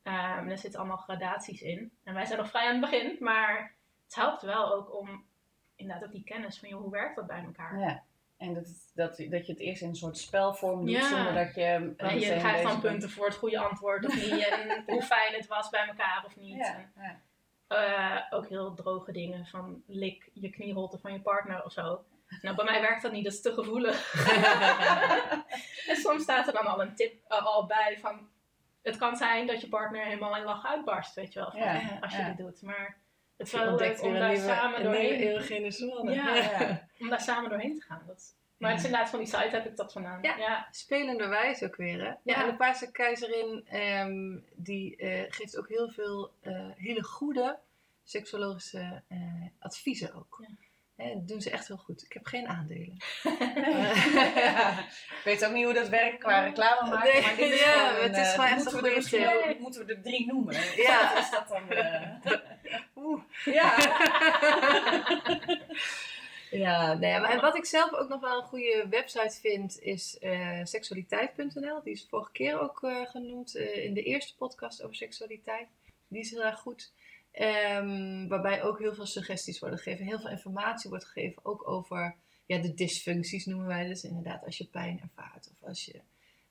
Ehm 0.02 0.48
er 0.48 0.58
zitten 0.58 0.80
allemaal 0.80 0.96
gradaties 0.96 1.62
in. 1.62 1.92
En 2.04 2.14
wij 2.14 2.24
zijn 2.24 2.38
nog 2.38 2.48
vrij 2.48 2.66
aan 2.66 2.82
het 2.82 2.90
begin, 2.90 3.16
maar 3.20 3.74
het 4.04 4.14
helpt 4.14 4.42
wel 4.42 4.72
ook 4.74 4.94
om 4.94 5.24
inderdaad 5.76 6.04
ook 6.04 6.12
die 6.12 6.24
kennis 6.24 6.58
van 6.58 6.68
joh, 6.68 6.80
hoe 6.80 6.90
werkt 6.90 7.16
dat 7.16 7.26
bij 7.26 7.42
elkaar? 7.44 7.78
Ja. 7.78 8.02
En 8.36 8.54
dat, 8.54 8.66
dat, 8.94 9.16
dat 9.16 9.46
je 9.46 9.52
het 9.52 9.60
eerst 9.60 9.82
in 9.82 9.88
een 9.88 9.96
soort 9.96 10.18
spelvorm 10.18 10.80
doet 10.86 10.94
Ja. 10.94 11.08
zonder 11.08 11.34
dat 11.44 11.54
je. 11.54 11.94
En 11.96 12.20
je 12.20 12.36
krijgt 12.38 12.62
dan 12.62 12.70
bent. 12.70 12.82
punten 12.82 13.10
voor 13.10 13.26
het 13.26 13.36
goede 13.36 13.58
antwoord 13.58 14.06
of 14.06 14.14
niet. 14.14 14.48
En 14.48 14.82
hoe 14.94 15.02
fijn 15.02 15.34
het 15.34 15.46
was 15.46 15.68
bij 15.68 15.86
elkaar 15.86 16.22
of 16.26 16.36
niet. 16.36 16.56
Ja, 16.56 16.74
En, 16.74 16.92
ja. 16.96 17.20
eh, 18.28 18.38
ook 18.38 18.48
heel 18.48 18.74
droge 18.74 19.12
dingen 19.12 19.46
van 19.46 19.82
lik 19.86 20.30
je 20.32 20.50
knieholte 20.50 20.98
van 20.98 21.12
je 21.12 21.20
partner 21.20 21.64
of 21.64 21.72
zo. 21.72 22.04
Nou, 22.42 22.56
bij 22.56 22.64
mij 22.64 22.80
werkt 22.80 23.02
dat 23.02 23.12
niet, 23.12 23.24
dat 23.24 23.32
is 23.32 23.40
te 23.40 23.52
gevoelig. 23.52 24.14
en 25.90 25.96
soms 25.96 26.22
staat 26.22 26.46
er 26.46 26.52
dan 26.52 26.66
al 26.66 26.82
een 26.82 26.94
tip 26.94 27.24
eh, 27.28 27.46
al 27.46 27.66
bij 27.66 27.98
van... 28.00 28.28
Het 28.82 28.96
kan 28.96 29.16
zijn 29.16 29.46
dat 29.46 29.60
je 29.60 29.68
partner 29.68 30.04
helemaal 30.04 30.36
in 30.36 30.44
lach 30.44 30.66
uitbarst, 30.66 31.14
weet 31.14 31.32
je 31.32 31.38
wel. 31.38 31.50
Van, 31.50 31.60
Ja, 31.60 31.80
eh, 31.80 32.02
als 32.02 32.16
je 32.16 32.24
dit 32.24 32.36
doet. 32.36 32.62
Maar 32.62 32.96
het 33.36 33.46
is 33.46 33.52
wel 33.52 33.76
leuk 33.76 34.02
om 34.02 34.12
daar 34.12 34.28
nieuwe, 34.28 34.44
samen 34.44 34.84
een 34.84 35.00
nieuwe 35.00 35.32
doorheen... 35.32 35.72
zone. 35.72 36.12
Ja. 36.12 36.34
Ja. 36.34 36.88
Om 36.98 37.08
daar 37.08 37.20
samen 37.20 37.50
doorheen 37.50 37.74
te 37.74 37.80
gaan. 37.80 38.02
Dat, 38.06 38.36
maar 38.58 38.70
het 38.70 38.78
is 38.78 38.84
inderdaad 38.84 39.10
van 39.10 39.18
die 39.18 39.28
site 39.28 39.48
heb 39.56 39.66
ik 39.66 39.76
dat 39.76 39.92
vandaan. 39.92 40.22
Ja. 40.22 40.36
ja. 40.36 40.68
Spelenderwijs 40.70 41.62
ook 41.62 41.76
weer, 41.76 42.04
hè? 42.04 42.12
Ja, 42.22 42.42
en 42.42 42.46
de 42.46 42.56
Paarse 42.56 42.90
Keizerin, 42.90 43.66
ehm, 43.68 44.38
die 44.54 44.96
eh, 44.96 45.24
geeft 45.28 45.58
ook 45.58 45.68
heel 45.68 45.88
veel 45.88 46.32
hele 46.76 47.02
goede 47.02 47.58
seksologische 48.04 49.02
adviezen 49.58 50.14
ook. 50.14 50.44
Ja. 50.48 50.67
Dat 51.06 51.28
doen 51.28 51.40
ze 51.40 51.50
echt 51.50 51.68
heel 51.68 51.76
goed. 51.76 52.02
Ik 52.04 52.12
heb 52.12 52.26
geen 52.26 52.48
aandelen. 52.48 52.96
Ja. 53.22 54.78
Ik 55.18 55.24
weet 55.24 55.44
ook 55.46 55.52
niet 55.52 55.64
hoe 55.64 55.74
dat 55.74 55.88
werkt 55.88 56.18
qua 56.18 56.44
reclame 56.44 56.90
maken, 56.90 57.12
Nee, 57.12 57.22
maar 57.22 57.36
dit 57.36 57.52
is 57.52 57.60
ja, 57.60 57.88
gewoon 57.88 58.02
het 58.02 58.16
is 58.16 58.22
eh, 58.26 58.30
gewoon 58.30 58.46
echt 58.46 58.56
moeten 58.56 58.72
we 58.82 58.88
er 58.88 59.02
goede 59.02 59.24
misschien 59.24 59.56
moeten 59.60 59.86
we 59.86 59.94
er 59.94 60.02
drie 60.02 60.26
noemen. 60.26 60.54
Ja. 60.76 61.08
Wat 61.14 61.22
is 61.22 61.30
dat 61.30 61.48
dan? 61.48 61.70
eh? 61.70 62.32
Oeh. 63.04 63.22
Ja. 63.44 63.76
Ja, 66.50 66.94
nee, 66.94 67.20
maar 67.20 67.30
en 67.30 67.40
wat 67.40 67.56
ik 67.56 67.64
zelf 67.64 67.92
ook 67.92 68.08
nog 68.08 68.20
wel 68.20 68.38
een 68.38 68.46
goede 68.46 68.86
website 68.90 69.40
vind, 69.40 69.80
is 69.80 70.18
eh 70.18 70.60
seksualiteit.nl. 70.64 71.82
Die 71.82 71.92
is 71.92 72.06
vorige 72.10 72.32
keer 72.32 72.60
ook 72.60 72.82
eh, 72.82 73.06
genoemd 73.06 73.54
eh, 73.54 73.84
in 73.84 73.94
de 73.94 74.02
eerste 74.02 74.36
podcast 74.36 74.82
over 74.82 74.96
seksualiteit. 74.96 75.68
Die 76.08 76.20
is 76.20 76.30
heel 76.30 76.44
erg 76.44 76.58
goed. 76.58 76.92
Ehm, 77.38 78.28
waarbij 78.28 78.62
ook 78.62 78.78
heel 78.78 78.94
veel 78.94 79.06
suggesties 79.06 79.58
worden 79.58 79.78
gegeven, 79.78 80.06
heel 80.06 80.20
veel 80.20 80.30
informatie 80.30 80.90
wordt 80.90 81.04
gegeven, 81.04 81.44
ook 81.44 81.68
over 81.68 82.16
ja, 82.46 82.58
de 82.58 82.74
dysfuncties 82.74 83.46
noemen 83.46 83.66
wij 83.66 83.86
dus. 83.86 84.02
Inderdaad, 84.02 84.44
als 84.44 84.58
je 84.58 84.66
pijn 84.66 85.00
ervaart 85.00 85.50
of 85.50 85.68
als 85.68 85.84
je 85.84 86.00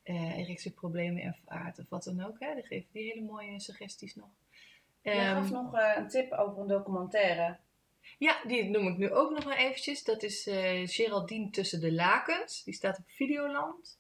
eh 0.03 0.38
erectieproblemen 0.38 1.22
ervaart 1.22 1.79
of 1.79 1.89
wat 1.89 2.03
dan 2.03 2.24
ook. 2.24 2.39
Hè, 2.39 2.53
die 2.53 2.63
geven 2.63 2.89
die 2.91 3.03
hele 3.03 3.22
mooie 3.25 3.60
suggesties 3.60 4.15
nog. 4.15 4.29
Je 5.01 5.10
Ehm, 5.10 5.36
gaf 5.36 5.51
nog 5.51 5.74
eh, 5.74 5.94
een 5.96 6.08
tip 6.08 6.32
over 6.32 6.62
een 6.62 6.67
documentaire. 6.67 7.58
ja, 8.17 8.44
die 8.48 8.70
noem 8.70 8.88
ik 8.88 8.98
nu 8.98 9.12
ook 9.12 9.32
nog 9.32 9.46
maar 9.46 9.58
eventjes. 9.58 10.03
Dat 10.03 10.24
is 10.24 10.48
eh 10.48 10.88
Geraldine 10.88 11.50
Tussen 11.50 11.79
de 11.79 11.94
Lakens. 11.94 12.63
Die 12.63 12.74
staat 12.74 12.98
op 12.98 13.10
Videoland. 13.10 14.00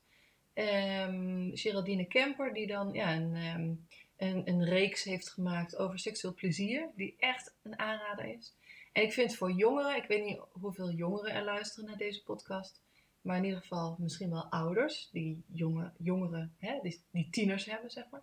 Ehm 0.53 1.49
Geraldine 1.53 2.05
Kemper, 2.05 2.53
die 2.53 2.67
dan 2.67 2.93
ja, 2.93 3.15
een, 3.15 3.87
een, 4.17 4.41
een 4.49 4.63
reeks 4.63 5.03
heeft 5.03 5.29
gemaakt 5.29 5.77
over 5.77 5.99
seksueel 5.99 6.33
plezier. 6.33 6.89
Die 6.95 7.15
echt 7.19 7.55
een 7.61 7.79
aanrader 7.79 8.25
is. 8.25 8.53
En 8.91 9.03
ik 9.03 9.13
vind 9.13 9.35
voor 9.35 9.51
jongeren, 9.51 9.95
ik 9.95 10.07
weet 10.07 10.23
niet 10.23 10.39
hoeveel 10.51 10.91
jongeren 10.91 11.33
er 11.33 11.43
luisteren 11.43 11.85
naar 11.89 11.97
deze 11.97 12.23
podcast. 12.23 12.81
maar 13.21 13.37
in 13.37 13.43
ieder 13.43 13.59
geval 13.61 13.95
misschien 13.99 14.29
wel 14.29 14.45
ouders, 14.45 15.09
die 15.11 15.43
jonge, 15.47 15.91
jongeren, 15.97 16.55
hè, 16.59 16.79
die, 16.81 17.01
die 17.11 17.27
tieners 17.31 17.65
hebben, 17.65 17.91
zeg 17.91 18.05
maar. 18.11 18.21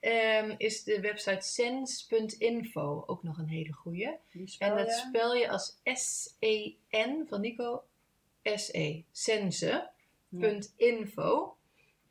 Ehm, 0.00 0.54
is 0.56 0.84
de 0.84 1.00
website 1.00 1.46
sense.info 1.46 3.04
ook 3.06 3.22
nog 3.22 3.38
een 3.38 3.48
hele 3.48 3.72
spel 4.44 4.68
En 4.70 4.76
dat 4.76 4.92
spel 4.92 5.34
je 5.34 5.48
als 5.48 5.80
S-E-N 5.84 7.24
van 7.28 7.40
Nico 7.40 7.84
S-E. 8.42 9.02
Sense.info. 9.10 10.36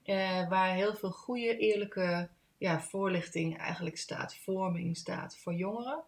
eh, 0.04 0.50
waar 0.50 0.76
heel 0.76 0.96
veel 0.96 1.12
goede, 1.12 1.58
eerlijke 1.58 2.30
ja, 2.62 2.82
voorlichting 2.82 3.58
eigenlijk 3.58 3.98
staat. 3.98 4.36
Vorming 4.36 4.98
staat 4.98 5.38
voor 5.38 5.54
jongeren. 5.54 6.04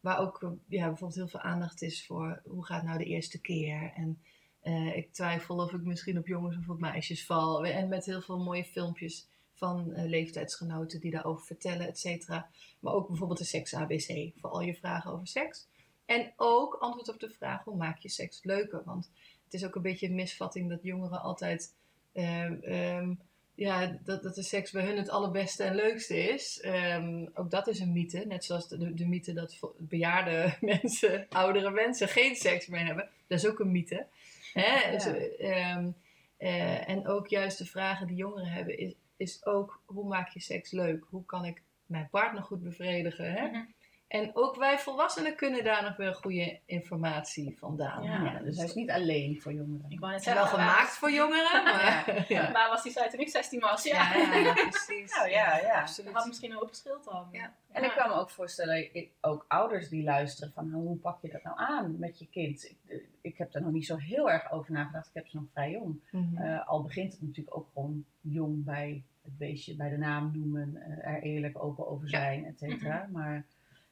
Waar 0.00 0.18
ook 0.18 0.42
eh, 0.42 0.50
ja, 0.68 0.86
bijvoorbeeld 0.86 1.14
heel 1.14 1.28
veel 1.28 1.40
aandacht 1.40 1.82
is 1.82 2.06
voor 2.06 2.42
hoe 2.44 2.64
gaat 2.64 2.82
nou 2.82 2.98
de 2.98 3.04
eerste 3.04 3.40
keer. 3.40 3.92
En 3.94 4.22
eh, 4.60 4.96
ik 4.96 5.12
twijfel 5.12 5.56
of 5.56 5.72
ik 5.72 5.82
misschien 5.82 6.18
op 6.18 6.26
jongens 6.26 6.56
of 6.56 6.68
op 6.68 6.80
meisjes 6.80 7.26
val. 7.26 7.64
En 7.66 7.88
met 7.88 8.04
heel 8.04 8.20
veel 8.20 8.38
mooie 8.38 8.64
filmpjes 8.64 9.28
van 9.54 9.92
eh, 9.92 10.04
leeftijdsgenoten 10.08 11.00
die 11.00 11.10
daarover 11.10 11.46
vertellen, 11.46 11.86
et 11.88 11.98
cetera. 11.98 12.48
Maar 12.80 12.92
ook 12.92 13.08
bijvoorbeeld 13.08 13.38
de 13.38 13.44
seks 13.44 13.74
ABC 13.74 14.32
voor 14.36 14.50
al 14.50 14.60
je 14.60 14.74
vragen 14.74 15.12
over 15.12 15.26
seks. 15.26 15.68
En 16.04 16.32
ook 16.36 16.74
antwoord 16.74 17.08
op 17.08 17.20
de 17.20 17.30
vraag 17.30 17.64
hoe 17.64 17.76
maak 17.76 17.98
je 17.98 18.08
seks 18.08 18.44
leuker. 18.44 18.82
Want 18.84 19.10
het 19.44 19.54
is 19.54 19.64
ook 19.64 19.74
een 19.74 19.82
beetje 19.82 20.06
een 20.08 20.14
misvatting 20.14 20.68
dat 20.68 20.82
jongeren 20.82 21.20
altijd... 21.20 21.74
ehm, 22.12 22.52
ehm, 22.52 23.14
ja, 23.58 23.98
dat, 24.04 24.22
dat 24.22 24.34
de 24.34 24.42
seks 24.42 24.70
bij 24.70 24.84
hun 24.84 24.96
het 24.96 25.08
allerbeste 25.08 25.62
en 25.62 25.74
leukste 25.74 26.16
is. 26.16 26.60
Ehm, 26.60 27.26
ook 27.34 27.50
dat 27.50 27.66
is 27.66 27.80
een 27.80 27.92
mythe. 27.92 28.24
Net 28.26 28.44
zoals 28.44 28.68
de, 28.68 28.94
de 28.94 29.06
mythe 29.06 29.32
dat 29.32 29.58
bejaarde 29.76 30.54
mensen, 30.60 31.26
oudere 31.28 31.70
mensen 31.70 32.08
geen 32.08 32.36
seks 32.36 32.66
meer 32.66 32.86
hebben. 32.86 33.08
Dat 33.26 33.38
is 33.38 33.46
ook 33.46 33.58
een 33.58 33.72
mythe. 33.72 34.06
Hè? 34.52 34.80
Ja. 34.80 34.90
Dus, 34.90 35.04
eh, 35.04 35.50
ehm, 35.50 35.90
eh, 36.36 36.88
en 36.88 37.06
ook 37.06 37.26
juist 37.26 37.58
de 37.58 37.66
vragen 37.66 38.06
die 38.06 38.16
jongeren 38.16 38.48
hebben 38.48 38.78
is, 38.78 38.94
is 39.16 39.46
ook 39.46 39.82
hoe 39.84 40.08
maak 40.08 40.28
je 40.28 40.40
seks 40.40 40.70
leuk? 40.70 41.04
Hoe 41.10 41.24
kan 41.24 41.44
ik 41.44 41.62
mijn 41.86 42.08
partner 42.10 42.42
goed 42.42 42.62
bevredigen? 42.62 43.32
Hè? 43.32 43.46
Mhm. 43.46 43.62
En 44.08 44.30
ook 44.34 44.56
wij 44.56 44.78
volwassenen 44.78 45.36
kunnen 45.36 45.64
daar 45.64 45.82
nog 45.82 45.96
weer 45.96 46.14
goede 46.14 46.60
informatie 46.66 47.58
vandaan 47.58 48.02
Ja, 48.02 48.10
halen. 48.10 48.32
Ja, 48.32 48.38
dus 48.38 48.56
hij 48.56 48.64
is 48.64 48.74
niet 48.74 48.90
alleen 48.90 49.40
voor 49.40 49.52
jongeren. 49.52 49.90
Ik 49.90 50.00
wou 50.00 50.12
net 50.12 50.24
het 50.24 50.34
is 50.34 50.40
wel 50.40 50.46
gemaakt 50.50 50.90
voor 50.90 51.10
jongeren, 51.10 51.64
maar... 51.64 52.24
ja. 52.28 52.52
Was 52.68 52.82
die 52.82 52.92
site 52.92 53.08
toen 53.10 53.20
ik 53.20 53.28
16 53.28 53.60
was? 53.60 53.82
Ja. 53.82 54.14
Ja, 54.16 54.34
ja, 54.34 54.52
precies. 54.68 55.14
Nou 55.16 55.28
ja, 55.30 55.56
ja. 55.58 55.80
Absoluut. 55.80 56.06
Dat 56.12 56.18
had 56.18 56.26
misschien 56.28 56.50
een 56.50 56.60
open 56.62 56.74
schild 56.74 57.04
dan. 57.04 57.28
Ja. 57.32 57.54
En 57.72 57.84
ik 57.84 57.92
kan 57.96 58.08
me 58.08 58.14
ook 58.14 58.30
voorstellen, 58.30 58.94
ik- 58.94 59.10
ook 59.20 59.44
ouders 59.48 59.88
die 59.88 60.02
luisteren, 60.04 60.52
van 60.52 60.70
hoe 60.72 60.96
pak 60.96 61.18
je 61.22 61.28
dat 61.28 61.42
nou 61.42 61.58
aan 61.58 61.98
met 61.98 62.18
je 62.18 62.26
kind? 62.28 62.64
Ik, 62.86 63.02
ik 63.20 63.38
heb 63.38 63.54
er 63.54 63.62
nog 63.62 63.72
niet 63.72 63.86
zo 63.86 63.96
heel 63.96 64.30
erg 64.30 64.50
over 64.52 64.72
nagedacht, 64.72 65.06
ik 65.08 65.14
heb 65.14 65.26
ze 65.26 65.36
nog 65.36 65.44
vrij 65.52 65.70
jong. 65.70 66.00
Mhm. 66.10 66.36
Eh, 66.42 66.68
al 66.68 66.82
begint 66.82 67.12
het 67.12 67.22
natuurlijk 67.22 67.56
ook 67.56 67.68
gewoon 67.72 68.04
jong 68.20 68.64
bij 68.64 69.02
het 69.22 69.38
beestje, 69.38 69.76
bij 69.76 69.88
de 69.90 69.98
naam 69.98 70.30
noemen, 70.34 70.76
eh, 70.76 71.12
er 71.14 71.22
eerlijk 71.22 71.62
open 71.64 71.88
over 71.88 72.08
Ja. 72.10 72.18
zijn, 72.18 72.44
et 72.44 72.58
cetera. 72.58 73.08
Maar 73.12 73.44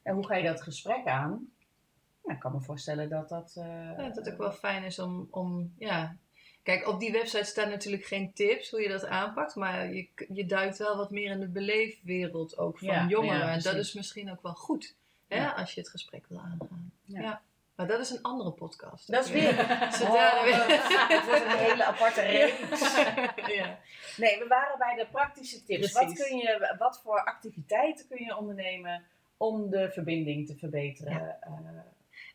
en 0.07 0.13
hoe 0.13 0.25
ga 0.25 0.35
je 0.35 0.43
dat 0.43 0.61
gesprek 0.61 1.05
aan? 1.05 1.47
Ja, 2.23 2.33
ik 2.33 2.39
kan 2.39 2.51
me 2.51 2.61
voorstellen 2.61 3.09
dat 3.09 3.29
dat... 3.29 3.53
eh, 3.57 3.65
Ja, 3.65 3.95
dat 4.07 4.15
het 4.15 4.31
ook 4.31 4.37
wel 4.37 4.51
fijn 4.51 4.83
is 4.83 4.99
om, 4.99 5.27
om, 5.31 5.73
ja... 5.77 6.15
Kijk, 6.63 6.87
op 6.87 6.99
die 6.99 7.11
website 7.11 7.43
staan 7.43 7.69
natuurlijk 7.69 8.05
geen 8.05 8.33
tips 8.33 8.69
hoe 8.69 8.81
je 8.81 8.89
dat 8.89 9.05
aanpakt, 9.05 9.55
maar 9.55 9.93
je, 9.93 10.07
je 10.33 10.45
duikt 10.45 10.77
wel 10.77 10.97
wat 10.97 11.11
meer 11.11 11.31
in 11.31 11.39
de 11.39 11.47
beleefwereld 11.47 12.57
ook 12.57 12.77
van 12.79 12.87
Ja, 12.87 13.05
jongeren. 13.07 13.37
ja, 13.39 13.51
en 13.51 13.59
dat 13.61 13.75
is 13.75 13.93
misschien 13.93 14.31
ook 14.31 14.41
wel 14.41 14.53
goed, 14.53 14.95
hè, 15.27 15.47
als 15.53 15.73
je 15.73 15.79
het 15.79 15.89
gesprek 15.89 16.25
wil 16.27 16.39
aangaan. 16.39 16.91
Ja. 17.05 17.41
Maar 17.75 17.87
dat 17.87 17.99
is 17.99 18.09
een 18.09 18.21
andere 18.21 18.51
podcast. 18.51 19.11
Dat 19.11 19.25
is 19.25 19.31
weer... 19.31 19.49
Oh, 20.01 20.43
het 21.09 21.25
wordt 21.25 21.43
een 21.45 21.57
hele 21.57 21.85
aparte 21.85 22.21
reeks. 22.21 22.95
ja. 23.57 23.77
Nee, 24.17 24.39
we 24.39 24.45
waren 24.47 24.77
bij 24.77 24.95
de 24.95 25.07
praktische 25.11 25.63
tips. 25.63 25.91
Precies. 25.91 26.17
Wat, 26.17 26.27
kun 26.27 26.37
je, 26.37 26.75
wat 26.79 26.99
voor 27.03 27.23
activiteiten 27.23 28.07
kun 28.07 28.23
je 28.25 28.37
ondernemen 28.37 29.03
om 29.37 29.69
de 29.69 29.91
verbinding 29.91 30.47
te 30.47 30.57
verbeteren? 30.57 31.41
Eh, 31.41 31.51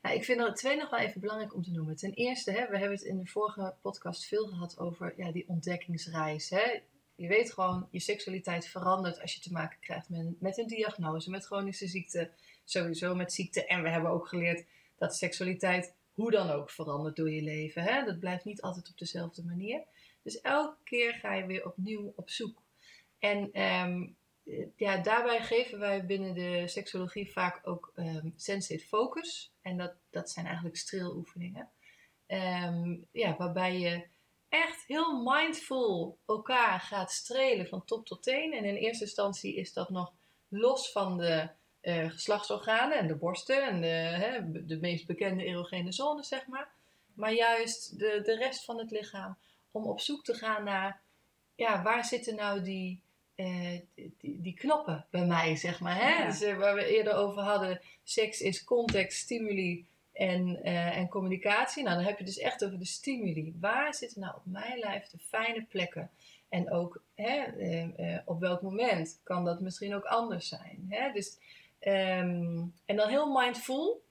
Nou, 0.02 0.16
ik 0.16 0.24
vind 0.24 0.40
er 0.40 0.54
twee 0.54 0.76
nog 0.76 0.90
wel 0.90 1.00
even 1.00 1.20
belangrijk 1.20 1.54
om 1.54 1.62
te 1.62 1.70
noemen. 1.70 1.96
Ten 1.96 2.12
eerste, 2.12 2.50
hè, 2.50 2.68
we 2.68 2.78
hebben 2.78 2.98
het 2.98 3.06
in 3.06 3.18
de 3.18 3.26
vorige 3.26 3.74
podcast 3.82 4.26
veel 4.26 4.46
gehad 4.46 4.78
over 4.78 5.14
ja, 5.16 5.32
die 5.32 5.48
ontdekkingsreis. 5.48 6.50
Hè. 6.50 6.80
Je 7.14 7.28
weet 7.28 7.52
gewoon, 7.52 7.88
je 7.90 8.00
seksualiteit 8.00 8.66
verandert 8.66 9.20
als 9.20 9.34
je 9.34 9.40
te 9.40 9.52
maken 9.52 9.78
krijgt 9.80 10.08
met, 10.08 10.40
met 10.40 10.58
een 10.58 10.66
diagnose, 10.66 11.30
met 11.30 11.44
chronische 11.44 11.86
ziekte, 11.86 12.30
sowieso 12.64 13.14
met 13.14 13.32
ziekte. 13.32 13.66
En 13.66 13.82
we 13.82 13.88
hebben 13.88 14.10
ook 14.10 14.28
geleerd 14.28 14.64
dat 14.98 15.16
seksualiteit 15.16 15.94
hoe 16.12 16.30
dan 16.30 16.50
ook 16.50 16.70
verandert 16.70 17.16
door 17.16 17.30
je 17.30 17.42
leven. 17.42 17.82
Hè. 17.82 18.04
Dat 18.04 18.18
blijft 18.18 18.44
niet 18.44 18.62
altijd 18.62 18.88
op 18.88 18.98
dezelfde 18.98 19.44
manier. 19.44 19.82
Dus 20.22 20.40
elke 20.40 20.76
keer 20.84 21.14
ga 21.14 21.34
je 21.34 21.46
weer 21.46 21.66
opnieuw 21.66 22.12
op 22.16 22.30
zoek. 22.30 22.62
En 23.18 23.52
ehm, 23.52 24.02
eh, 24.02 24.08
ja, 24.76 24.96
daarbij 24.96 25.42
geven 25.42 25.78
wij 25.78 26.06
binnen 26.06 26.34
de 26.34 26.68
seksologie 26.68 27.32
vaak 27.32 27.60
ook 27.62 27.92
sensate 28.36 28.86
focus. 28.86 29.52
En 29.62 29.76
dat, 29.76 29.92
dat 30.10 30.30
zijn 30.30 30.46
eigenlijk 30.46 30.76
streeloefeningen. 30.76 31.68
Ehm, 32.26 32.96
ja, 33.10 33.36
waarbij 33.36 33.78
je 33.78 34.06
echt 34.48 34.86
heel 34.86 35.22
mindful 35.22 36.18
elkaar 36.26 36.80
gaat 36.80 37.12
strelen 37.12 37.68
van 37.68 37.84
top 37.84 38.06
tot 38.06 38.22
teen. 38.22 38.52
En 38.52 38.64
in 38.64 38.74
eerste 38.74 39.04
instantie 39.04 39.54
is 39.54 39.72
dat 39.72 39.90
nog 39.90 40.12
los 40.48 40.92
van 40.92 41.16
de 41.16 41.48
eh, 41.80 42.10
geslachtsorganen 42.10 42.98
en 42.98 43.06
de 43.06 43.14
borsten 43.14 43.62
en 43.64 43.80
de, 43.80 44.64
de 44.66 44.76
meest 44.76 45.06
bekende 45.06 45.44
erogene 45.44 45.92
zones, 45.92 46.28
zeg 46.28 46.46
maar. 46.46 46.68
Maar 47.14 47.32
juist 47.32 47.98
de, 47.98 48.20
de 48.22 48.36
rest 48.36 48.64
van 48.64 48.78
het 48.78 48.90
lichaam. 48.90 49.36
Om 49.70 49.84
op 49.84 50.00
zoek 50.00 50.24
te 50.24 50.34
gaan 50.34 50.64
naar, 50.64 51.00
ja, 51.54 51.82
waar 51.82 52.04
zitten 52.04 52.34
nou 52.34 52.62
die, 52.62 53.02
eh, 53.42 54.04
die, 54.20 54.54
knoppen 54.54 55.06
bij 55.10 55.26
mij, 55.26 55.56
zeg 55.56 55.80
maar. 55.80 55.96
Hè? 55.96 56.18
Ja. 56.18 56.26
Dus, 56.26 56.42
eh, 56.42 56.56
waar 56.56 56.74
we 56.74 56.96
eerder 56.96 57.14
over 57.14 57.42
hadden, 57.42 57.80
seks 58.02 58.40
is 58.40 58.64
context, 58.64 59.18
stimuli 59.18 59.86
en, 60.12 60.62
eh, 60.62 60.96
en 60.96 61.08
communicatie. 61.08 61.82
Nou, 61.82 61.96
dan 61.96 62.04
heb 62.04 62.18
je 62.18 62.24
dus 62.24 62.38
echt 62.38 62.64
over 62.64 62.78
de 62.78 62.84
stimuli. 62.84 63.54
Waar 63.60 63.94
zitten 63.94 64.20
nou 64.20 64.36
op 64.36 64.42
mijn 64.44 64.78
lijf 64.78 65.08
de 65.08 65.18
fijne 65.18 65.66
plekken? 65.68 66.10
En 66.48 66.72
ook 66.72 67.02
hè, 67.14 67.44
op 68.24 68.40
welk 68.40 68.62
moment 68.62 69.20
kan 69.22 69.44
dat 69.44 69.60
misschien 69.60 69.94
ook 69.94 70.04
anders 70.04 70.48
zijn. 70.48 70.86
Hè? 70.88 71.12
Dus, 71.12 71.38
ehm, 71.78 72.64
en 72.84 72.96
dan 72.96 73.08
heel 73.08 73.32
mindful. 73.32 74.02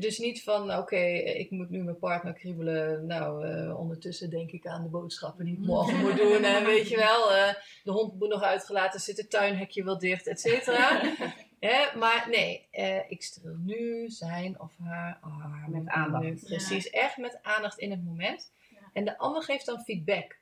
Dus 0.00 0.18
niet 0.18 0.42
van, 0.42 0.76
oké, 0.76 1.04
ik 1.14 1.50
moet 1.50 1.70
nu 1.70 1.82
mijn 1.82 1.98
partner 1.98 2.32
kriebelen. 2.32 3.06
Nou, 3.06 3.46
eh, 3.46 3.78
ondertussen 3.78 4.30
denk 4.30 4.50
ik 4.50 4.66
aan 4.66 4.82
de 4.82 4.88
boodschappen 4.88 5.44
die 5.44 5.54
ik 5.54 5.66
morgen 5.66 6.00
moet 6.00 6.16
doen. 6.16 6.44
En 6.44 6.64
weet 6.74 6.88
je 6.88 6.96
wel, 6.96 7.32
eh, 7.32 7.54
de 7.84 7.90
hond 7.90 8.18
moet 8.18 8.28
nog 8.28 8.42
uitgelaten 8.42 9.00
zitten, 9.00 9.24
het 9.24 9.32
tuinhekje 9.32 9.84
wel 9.84 9.98
dicht, 9.98 10.26
et 10.26 10.40
cetera. 10.40 11.00
Maar 11.98 12.26
nee, 12.30 12.68
eh, 12.70 13.10
ik 13.10 13.22
streel 13.22 13.56
nu 13.56 14.08
zijn 14.08 14.60
of 14.60 14.76
haar 14.78 15.18
arm. 15.20 15.70
Met 15.70 15.86
aandacht. 15.86 16.24
Nu, 16.24 16.34
Precies, 16.34 16.90
echt 16.90 17.16
met 17.16 17.38
aandacht 17.42 17.78
in 17.78 17.90
het 17.90 18.04
moment. 18.04 18.52
Ja. 18.70 18.90
En 18.92 19.04
de 19.04 19.18
ander 19.18 19.42
geeft 19.42 19.66
dan 19.66 19.80
feedback. 19.80 20.38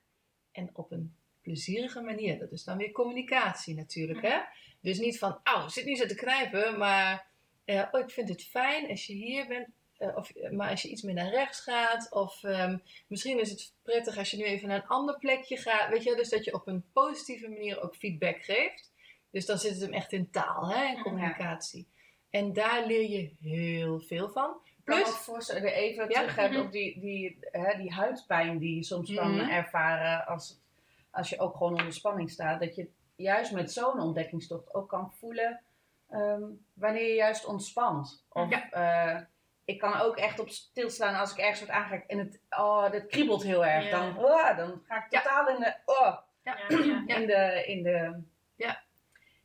En 0.53 0.71
op 0.73 0.91
een 0.91 1.15
plezierige 1.43 2.01
manier. 2.01 2.39
Dat 2.39 2.53
is 2.53 2.65
dan 2.65 2.77
weer 2.77 2.93
communicatie 2.93 3.75
natuurlijk. 3.75 4.23
Hè? 4.23 4.39
Dus 4.81 4.99
niet 4.99 5.19
van, 5.19 5.41
oh, 5.45 5.69
zit 5.69 5.85
niet 5.85 5.99
zo 5.99 6.07
te 6.07 6.15
knijpen, 6.15 6.79
maar 6.79 7.27
eh, 7.65 7.83
oh, 7.91 8.01
ik 8.01 8.11
vind 8.11 8.29
het 8.29 8.43
fijn 8.45 8.89
als 8.89 9.07
je 9.07 9.13
hier 9.15 9.47
bent. 9.47 9.69
eh, 9.95 10.17
of, 10.17 10.33
maar 10.51 10.71
als 10.71 10.83
je 10.83 10.89
iets 10.89 11.03
meer 11.03 11.15
naar 11.15 11.31
rechts 11.31 11.61
gaat, 11.61 12.13
of 12.13 12.43
ehm, 12.45 12.79
misschien 13.09 13.41
is 13.41 13.51
het 13.51 13.73
prettig 13.83 14.19
als 14.19 14.31
je 14.31 14.37
nu 14.37 14.45
even 14.45 14.69
naar 14.69 14.77
een 14.83 14.89
ander 14.89 15.19
plekje 15.19 15.57
gaat. 15.57 15.89
Weet 15.91 16.03
je, 16.03 16.15
dus 16.17 16.29
dat 16.29 16.45
je 16.45 16.55
op 16.55 16.67
een 16.67 16.85
positieve 16.93 17.49
manier 17.49 17.83
ook 17.83 17.97
feedback 17.97 18.43
geeft. 18.45 18.93
Dus 19.31 19.47
dan 19.47 19.59
zit 19.59 19.71
het 19.73 19.81
hem 19.81 19.93
echt 19.93 20.13
in 20.13 20.31
taal, 20.31 20.69
hè, 20.71 20.85
in 20.85 20.95
Ja. 20.97 21.03
communicatie. 21.03 21.87
En 22.31 22.53
daar 22.53 22.87
leer 22.87 23.09
je 23.11 23.31
heel 23.41 24.01
veel 24.01 24.29
van. 24.31 24.51
Ik 24.65 24.85
kan 24.85 24.99
me 24.99 25.03
Plus, 25.05 25.17
voorstellen, 25.17 25.73
even 25.73 26.09
Ja. 26.09 26.21
terug 26.21 26.51
Mhm. 26.51 26.61
op 26.61 26.73
die, 26.73 27.01
die, 27.01 27.39
hè, 27.41 27.79
die 27.79 27.93
huidpijn 27.93 28.59
die 28.59 28.75
je 28.77 28.85
soms 28.85 29.15
kan 29.15 29.31
Mhm. 29.35 29.49
ervaren 29.51 30.27
als, 30.27 30.61
als 31.11 31.29
je 31.29 31.39
ook 31.39 31.57
gewoon 31.57 31.79
onder 31.79 31.93
spanning 31.93 32.31
staat. 32.31 32.61
Dat 32.61 32.75
je 32.75 32.89
juist 33.17 33.53
met 33.53 33.73
zo'n 33.73 34.01
ontdekkingstocht 34.01 34.75
ook 34.75 34.89
kan 34.89 35.13
voelen 35.19 35.61
ehm, 36.15 36.43
wanneer 36.73 37.09
je 37.09 37.15
juist 37.15 37.45
ontspant. 37.47 38.25
Of 38.29 38.51
Ja. 38.51 38.71
eh, 38.71 39.21
ik 39.65 39.79
kan 39.79 40.01
ook 40.01 40.17
echt 40.17 40.39
op 40.39 40.49
stilstaan 40.49 41.15
als 41.15 41.33
ik 41.33 41.39
ergens 41.39 41.59
word 41.61 41.71
aangeraakt 41.73 42.11
en 42.11 42.19
het, 42.19 42.41
oh, 42.51 42.91
dat 42.91 43.07
kriebelt 43.07 43.43
heel 43.43 43.65
erg. 43.67 43.85
Ja. 43.85 43.91
Dan, 44.01 44.19
oh, 44.25 44.57
dan 44.57 44.83
ga 44.87 45.05
ik 45.05 45.13
Ja. 45.13 45.21
totaal 45.21 45.49
in 45.49 45.61
de, 45.61 45.75
oh, 45.85 46.17
Ja, 46.43 46.59
ja. 46.69 46.77
Ja. 47.07 47.17
in 47.17 47.27
de, 47.27 47.63
in 47.67 47.83
de, 47.83 48.23
Ja. 48.57 48.83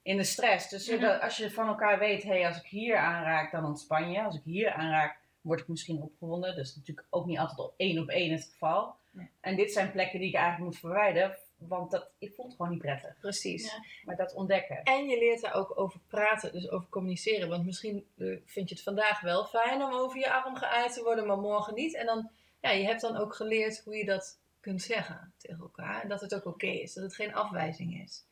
in 0.01 0.17
de 0.17 0.23
stress. 0.23 0.69
Dus 0.69 0.89
Mhm. 0.89 1.01
dat- 1.01 1.21
als 1.21 1.37
je 1.37 1.51
van 1.51 1.67
elkaar 1.67 1.99
weet, 1.99 2.23
hey, 2.23 2.47
als 2.47 2.57
ik 2.57 2.65
hier 2.65 2.97
aanraak, 2.97 3.51
dan 3.51 3.65
ontspan 3.65 4.11
je. 4.11 4.21
Als 4.23 4.35
ik 4.35 4.43
hier 4.43 4.71
aanraak, 4.71 5.17
word 5.41 5.59
ik 5.59 5.67
misschien 5.67 6.01
opgewonden. 6.01 6.55
Dat 6.55 6.65
is 6.65 6.75
natuurlijk 6.75 7.07
ook 7.09 7.25
niet 7.25 7.37
altijd 7.39 7.59
op 7.59 7.73
één 7.77 8.01
op 8.01 8.09
één 8.09 8.31
het 8.31 8.43
geval. 8.51 8.95
En 9.41 9.55
dit 9.55 9.71
zijn 9.71 9.91
plekken 9.91 10.19
die 10.19 10.27
ik 10.29 10.35
eigenlijk 10.35 10.65
moet 10.65 10.79
verwijderen, 10.79 11.37
want 11.59 11.91
dat, 11.91 12.09
ik 12.17 12.33
voel 12.33 12.45
het 12.45 12.55
gewoon 12.55 12.71
niet 12.71 12.81
prettig. 12.81 13.19
precies. 13.19 13.71
Ja. 13.71 13.83
Maar 14.05 14.15
dat 14.15 14.33
ontdekken. 14.33 14.83
En 14.83 15.05
je 15.05 15.17
leert 15.17 15.41
daar 15.41 15.53
ook 15.53 15.79
over 15.79 15.99
praten, 16.07 16.51
dus 16.51 16.69
over 16.69 16.89
communiceren. 16.89 17.49
Want 17.49 17.65
misschien 17.65 18.05
eh, 18.17 18.27
vind 18.45 18.69
je 18.69 18.75
het 18.75 18.83
vandaag 18.83 19.21
wel 19.21 19.45
fijn 19.45 19.83
om 19.83 19.93
over 19.93 20.19
je 20.19 20.33
arm 20.33 20.55
geaaid 20.55 20.93
te 20.93 21.03
worden, 21.03 21.27
maar 21.27 21.37
morgen 21.37 21.73
niet. 21.73 21.95
En 21.95 22.05
dan, 22.05 22.29
ja, 22.61 22.69
je 22.69 22.85
hebt 22.85 23.01
dan 23.01 23.17
ook 23.17 23.35
geleerd 23.35 23.81
hoe 23.83 23.95
je 23.95 24.05
dat 24.05 24.39
kunt 24.59 24.81
zeggen 24.81 25.33
tegen 25.37 25.59
elkaar. 25.59 26.01
En 26.01 26.09
dat 26.09 26.21
het 26.21 26.35
ook 26.35 26.45
oké 26.45 26.67
is, 26.67 26.93
dat 26.93 27.03
het 27.03 27.15
geen 27.15 27.33
afwijzing 27.33 28.01
is. 28.03 28.27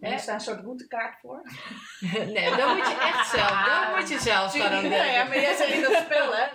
Er 0.00 0.18
staat 0.18 0.34
een 0.34 0.40
soort 0.40 0.60
routekaart 0.60 1.18
voor. 1.20 1.42
nee, 2.36 2.56
dan 2.56 2.76
moet 2.76 2.86
je 2.86 2.98
echt 3.00 3.30
zelf, 3.30 3.66
dan 3.66 3.98
moet 3.98 4.08
je 4.08 4.18
zelf 4.18 4.52
gaan 4.52 4.88
ja, 4.88 5.24
maar 5.24 5.40
jij 5.40 5.56
zit 5.56 5.68
in 5.68 5.80
dat 5.80 6.02
spel, 6.04 6.34
hè? 6.34 6.46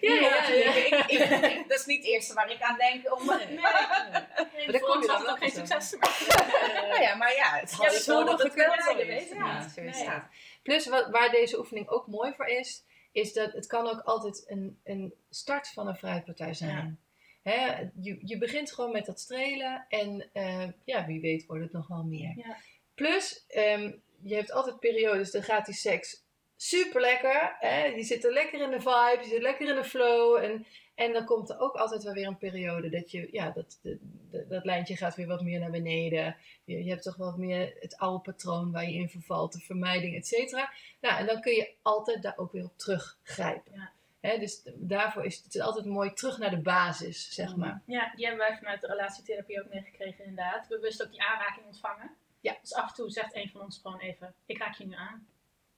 Ja, 0.00 0.14
ja, 0.14 0.48
ja. 0.48 0.74
Ik, 0.74 1.04
ik, 1.06 1.20
ik- 1.20 1.68
dat 1.68 1.78
is 1.78 1.86
niet 1.86 1.96
het 1.98 2.06
eerste 2.06 2.34
waar 2.34 2.50
ik 2.50 2.60
aan 2.62 2.76
denk. 2.78 3.14
Om, 3.18 3.26
Nee. 3.26 4.80
Kom 4.80 5.02
je 5.02 5.06
had 5.06 5.06
dan 5.06 5.16
ook 5.20 5.26
wel 5.26 5.36
geen 5.36 5.50
succes. 5.50 5.90
nou 6.90 7.00
ja, 7.02 7.14
maar 7.14 7.34
ja, 7.34 7.56
het 7.58 7.72
had 7.72 7.86
dat 7.86 7.94
zo 8.02 8.24
dat 8.24 8.42
het 8.42 8.52
gekund, 8.52 8.84
wel 8.84 9.62
zo 9.74 9.80
is. 9.80 10.00
Ja. 10.00 10.30
Plus 10.62 10.86
wat, 10.86 11.10
waar 11.10 11.30
deze 11.30 11.58
oefening 11.58 11.88
ook 11.88 12.06
mooi 12.06 12.32
voor 12.36 12.46
is, 12.46 12.84
is 13.12 13.32
dat 13.32 13.52
het 13.52 13.66
kan 13.66 13.86
ook 13.88 14.00
altijd 14.00 14.44
een, 14.46 14.80
een 14.84 15.14
start 15.30 15.68
van 15.68 15.86
een 15.88 15.96
fruitpartij 15.96 16.54
zijn. 16.54 17.00
Hè, 17.42 17.76
je, 18.00 18.18
je 18.24 18.38
begint 18.38 18.72
gewoon 18.72 18.92
met 18.92 19.06
dat 19.06 19.20
strelen 19.20 19.86
en 19.88 20.28
eh, 20.32 20.68
ja, 20.84 21.06
wie 21.06 21.20
weet 21.20 21.46
wordt 21.46 21.62
het 21.62 21.72
nog 21.72 21.88
wel 21.88 22.02
meer. 22.02 22.32
Ja. 22.36 22.56
Plus, 22.94 23.44
ehm, 23.48 23.92
je 24.22 24.34
hebt 24.34 24.52
altijd 24.52 24.80
periodes, 24.80 25.30
dan 25.30 25.42
gaat 25.42 25.66
die 25.66 25.74
seks 25.74 26.22
super 26.56 27.00
lekker. 27.00 27.56
Hè? 27.58 27.84
Je 27.84 28.02
zit 28.02 28.24
er 28.24 28.32
lekker 28.32 28.60
in 28.60 28.70
de 28.70 28.80
vibe, 28.80 29.18
je 29.22 29.28
zit 29.28 29.42
lekker 29.42 29.68
in 29.68 29.74
de 29.74 29.84
flow. 29.84 30.36
En, 30.36 30.66
en 30.94 31.12
dan 31.12 31.24
komt 31.24 31.50
er 31.50 31.58
ook 31.60 31.76
altijd 31.76 32.02
wel 32.02 32.12
weer 32.12 32.26
een 32.26 32.38
periode 32.38 32.88
dat 32.88 33.10
je, 33.10 33.28
ja, 33.32 33.50
dat, 33.50 33.78
de, 33.82 33.98
de- 34.30 34.46
dat 34.48 34.64
lijntje 34.64 34.96
gaat 34.96 35.14
weer 35.14 35.26
wat 35.26 35.42
meer 35.42 35.60
naar 35.60 35.70
beneden. 35.70 36.36
Je, 36.64 36.84
je 36.84 36.90
hebt 36.90 37.02
toch 37.02 37.16
wat 37.16 37.36
meer 37.36 37.76
het 37.80 37.96
oude 37.96 38.22
patroon 38.22 38.72
waar 38.72 38.84
je 38.84 38.94
in 38.98 39.08
vervalt, 39.08 39.52
de 39.52 39.58
vermijding, 39.60 40.16
et 40.16 40.26
cetera. 40.26 40.72
Nou, 41.00 41.18
en 41.18 41.26
dan 41.26 41.40
kun 41.40 41.52
je 41.52 41.74
altijd 41.82 42.22
daar 42.22 42.36
ook 42.36 42.52
weer 42.52 42.64
op 42.64 42.78
teruggrijpen. 42.78 43.72
Ja. 43.74 43.90
Hè, 44.20 44.38
dus 44.38 44.62
daarvoor 44.74 45.24
is 45.24 45.42
het 45.44 45.60
altijd 45.60 45.84
mooi 45.84 46.12
terug 46.12 46.38
naar 46.38 46.50
de 46.50 46.60
basis, 46.60 47.34
zeg 47.34 47.56
maar. 47.56 47.82
Ja, 47.86 48.12
die 48.14 48.26
hebben 48.26 48.46
wij 48.48 48.56
vanuit 48.56 48.80
de 48.80 48.86
relatietherapie 48.86 49.62
ook 49.62 49.72
meegekregen 49.72 50.24
inderdaad. 50.24 50.68
Bewust 50.68 51.02
ook 51.02 51.10
die 51.10 51.22
aanraking 51.22 51.66
ontvangen. 51.66 52.10
Ja. 52.40 52.56
Dus 52.60 52.74
af 52.74 52.88
en 52.88 52.94
toe 52.94 53.10
zegt 53.10 53.34
een 53.34 53.50
van 53.50 53.60
ons 53.60 53.78
gewoon 53.82 53.98
even, 53.98 54.34
ik 54.46 54.58
raak 54.58 54.74
je 54.74 54.86
nu 54.86 54.94
aan. 54.94 55.26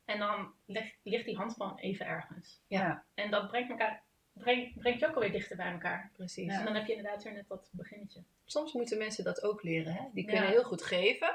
En 0.09 0.19
dan 0.19 0.53
ligt, 0.67 0.95
ligt 1.03 1.25
die 1.25 1.37
hand 1.37 1.53
gewoon 1.53 1.79
even 1.79 2.07
ergens. 2.07 2.61
Ja. 2.67 3.05
En 3.15 3.31
dat 3.31 3.49
brengt, 3.49 3.71
elkaar, 3.71 4.03
brengt, 4.33 4.79
brengt 4.79 5.01
je 5.01 5.09
ook 5.09 5.15
alweer 5.15 5.33
dichter 5.33 5.57
bij 5.57 5.73
elkaar. 5.73 6.11
Precies. 6.13 6.53
En 6.53 6.65
dan 6.65 6.75
heb 6.75 6.87
je 6.87 6.95
inderdaad 6.95 7.23
weer 7.23 7.33
net 7.33 7.49
dat 7.49 7.69
beginnetje. 7.73 8.23
Soms 8.45 8.73
moeten 8.73 8.99
mensen 8.99 9.25
dat 9.25 9.43
ook 9.43 9.63
leren. 9.63 9.93
Hè? 9.93 10.03
Die 10.13 10.25
kunnen 10.25 10.43
Ja. 10.43 10.49
heel 10.51 10.63
goed 10.65 10.83
geven, 10.83 11.27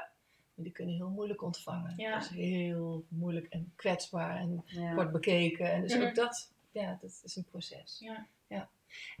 maar 0.54 0.64
die 0.64 0.72
kunnen 0.72 0.94
heel 0.94 1.10
moeilijk 1.10 1.42
ontvangen. 1.42 1.94
Ja. 1.96 2.12
Dat 2.14 2.22
is 2.22 2.28
heel 2.36 3.04
moeilijk 3.08 3.46
en 3.46 3.72
kwetsbaar 3.76 4.36
en 4.36 4.62
Ja. 4.66 4.94
wordt 4.94 5.12
bekeken. 5.12 5.72
En 5.72 5.80
dus 5.80 5.94
Mhm. 5.96 6.06
ook 6.06 6.14
dat, 6.14 6.52
ja, 6.70 6.98
dat 7.00 7.20
is 7.24 7.36
een 7.36 7.44
proces. 7.44 7.96
Ja. 8.00 8.26
Ja. 8.46 8.68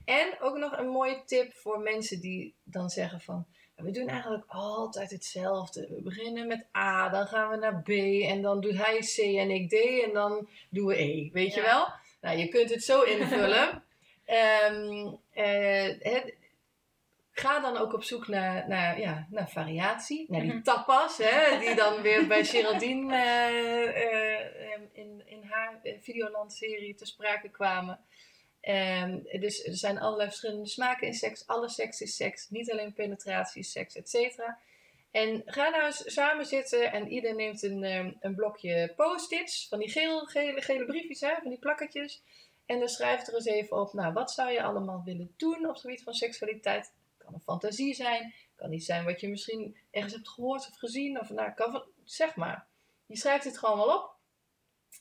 En 0.04 0.36
ook 0.40 0.56
nog 0.56 0.78
een 0.78 0.88
mooie 0.88 1.22
tip 1.24 1.52
voor 1.52 1.78
mensen 1.80 2.20
die 2.20 2.54
dan 2.62 2.90
zeggen 2.90 3.20
van... 3.20 3.46
We 3.76 3.90
doen 3.90 4.08
eigenlijk 4.08 4.44
altijd 4.48 5.10
hetzelfde. 5.10 5.86
We 5.88 6.02
beginnen 6.02 6.46
met 6.46 6.66
A, 6.76 7.08
dan 7.08 7.26
gaan 7.26 7.50
we 7.50 7.56
naar 7.56 7.82
B 7.82 7.88
en 8.28 8.42
dan 8.42 8.60
doet 8.60 8.76
hij 8.76 8.98
C 8.98 9.18
en 9.18 9.50
ik 9.50 9.68
D 9.68 10.02
en 10.04 10.12
dan 10.12 10.48
doen 10.70 10.86
we 10.86 11.00
E. 11.02 11.30
Weet 11.32 11.54
je 11.54 11.60
wel? 11.62 11.88
Nou, 12.20 12.38
je 12.38 12.48
kunt 12.48 12.70
het 12.70 12.84
zo 12.84 13.02
invullen. 13.14 13.82
Ehm, 14.24 15.06
eh, 15.32 15.84
het- 16.00 16.34
ga 17.36 17.60
dan 17.60 17.76
ook 17.76 17.92
op 17.92 18.02
zoek 18.02 18.28
naar, 18.28 18.68
naar, 18.68 19.00
ja, 19.00 19.26
naar 19.30 19.50
variatie. 19.50 20.26
Naar 20.28 20.40
die 20.40 20.52
Mhm. 20.52 20.62
tapas, 20.62 21.18
hè, 21.18 21.58
die 21.66 21.74
dan 21.74 22.02
weer 22.02 22.26
bij 22.26 22.44
Geraldine 22.44 23.14
eh, 23.16 23.88
eh, 23.88 24.72
em, 24.74 24.88
in, 24.92 25.22
in 25.26 25.42
haar 25.50 25.80
Videoland-serie 26.00 26.94
te 26.94 27.06
sprake 27.06 27.48
kwamen. 27.48 27.98
Ehm, 28.64 29.18
dus 29.40 29.64
er 29.64 29.76
zijn 29.76 29.98
allerlei 29.98 30.28
verschillende 30.28 30.68
smaken 30.68 31.06
in 31.06 31.14
seks. 31.14 31.46
Alle 31.46 31.68
seks 31.68 32.00
is 32.00 32.16
seks. 32.16 32.50
Niet 32.50 32.72
alleen 32.72 32.92
penetratie 32.92 33.62
seks, 33.62 33.96
et 33.96 34.08
cetera. 34.08 34.58
En 35.10 35.42
ga 35.46 35.68
nou 35.68 35.84
eens 35.84 36.12
samen 36.12 36.46
zitten 36.46 36.92
en 36.92 37.08
ieder 37.08 37.34
neemt 37.34 37.62
een, 37.62 37.84
ehm, 37.84 38.12
een 38.20 38.34
blokje 38.34 38.92
post-its. 38.96 39.66
Van 39.68 39.78
die 39.78 39.90
gele, 39.90 40.26
gele 40.60 40.84
briefjes, 40.84 41.20
hè, 41.20 41.34
van 41.42 41.50
die 41.50 41.58
plakketjes. 41.58 42.22
En 42.66 42.78
dan 42.78 42.88
schrijf 42.88 43.26
er 43.26 43.34
eens 43.34 43.46
even 43.46 43.80
op, 43.80 43.92
nou, 43.92 44.12
wat 44.12 44.30
zou 44.30 44.50
je 44.50 44.62
allemaal 44.62 45.02
willen 45.04 45.34
doen 45.36 45.66
op 45.66 45.72
het 45.72 45.80
gebied 45.80 46.02
van 46.02 46.14
seksualiteit? 46.14 46.92
kan 47.24 47.34
een 47.34 47.40
fantasie 47.40 47.94
zijn, 47.94 48.34
kan 48.54 48.72
iets 48.72 48.86
zijn 48.86 49.04
wat 49.04 49.20
je 49.20 49.28
misschien 49.28 49.76
ergens 49.90 50.12
hebt 50.12 50.28
gehoord 50.28 50.68
of 50.68 50.76
gezien. 50.78 51.20
Of 51.20 51.30
nou, 51.30 51.52
kan 51.52 51.72
van, 51.72 51.84
zeg 52.04 52.36
maar. 52.36 52.66
Je 53.06 53.16
schrijft 53.16 53.44
het 53.44 53.58
gewoon 53.58 53.76
wel 53.76 53.96
op. 53.96 54.12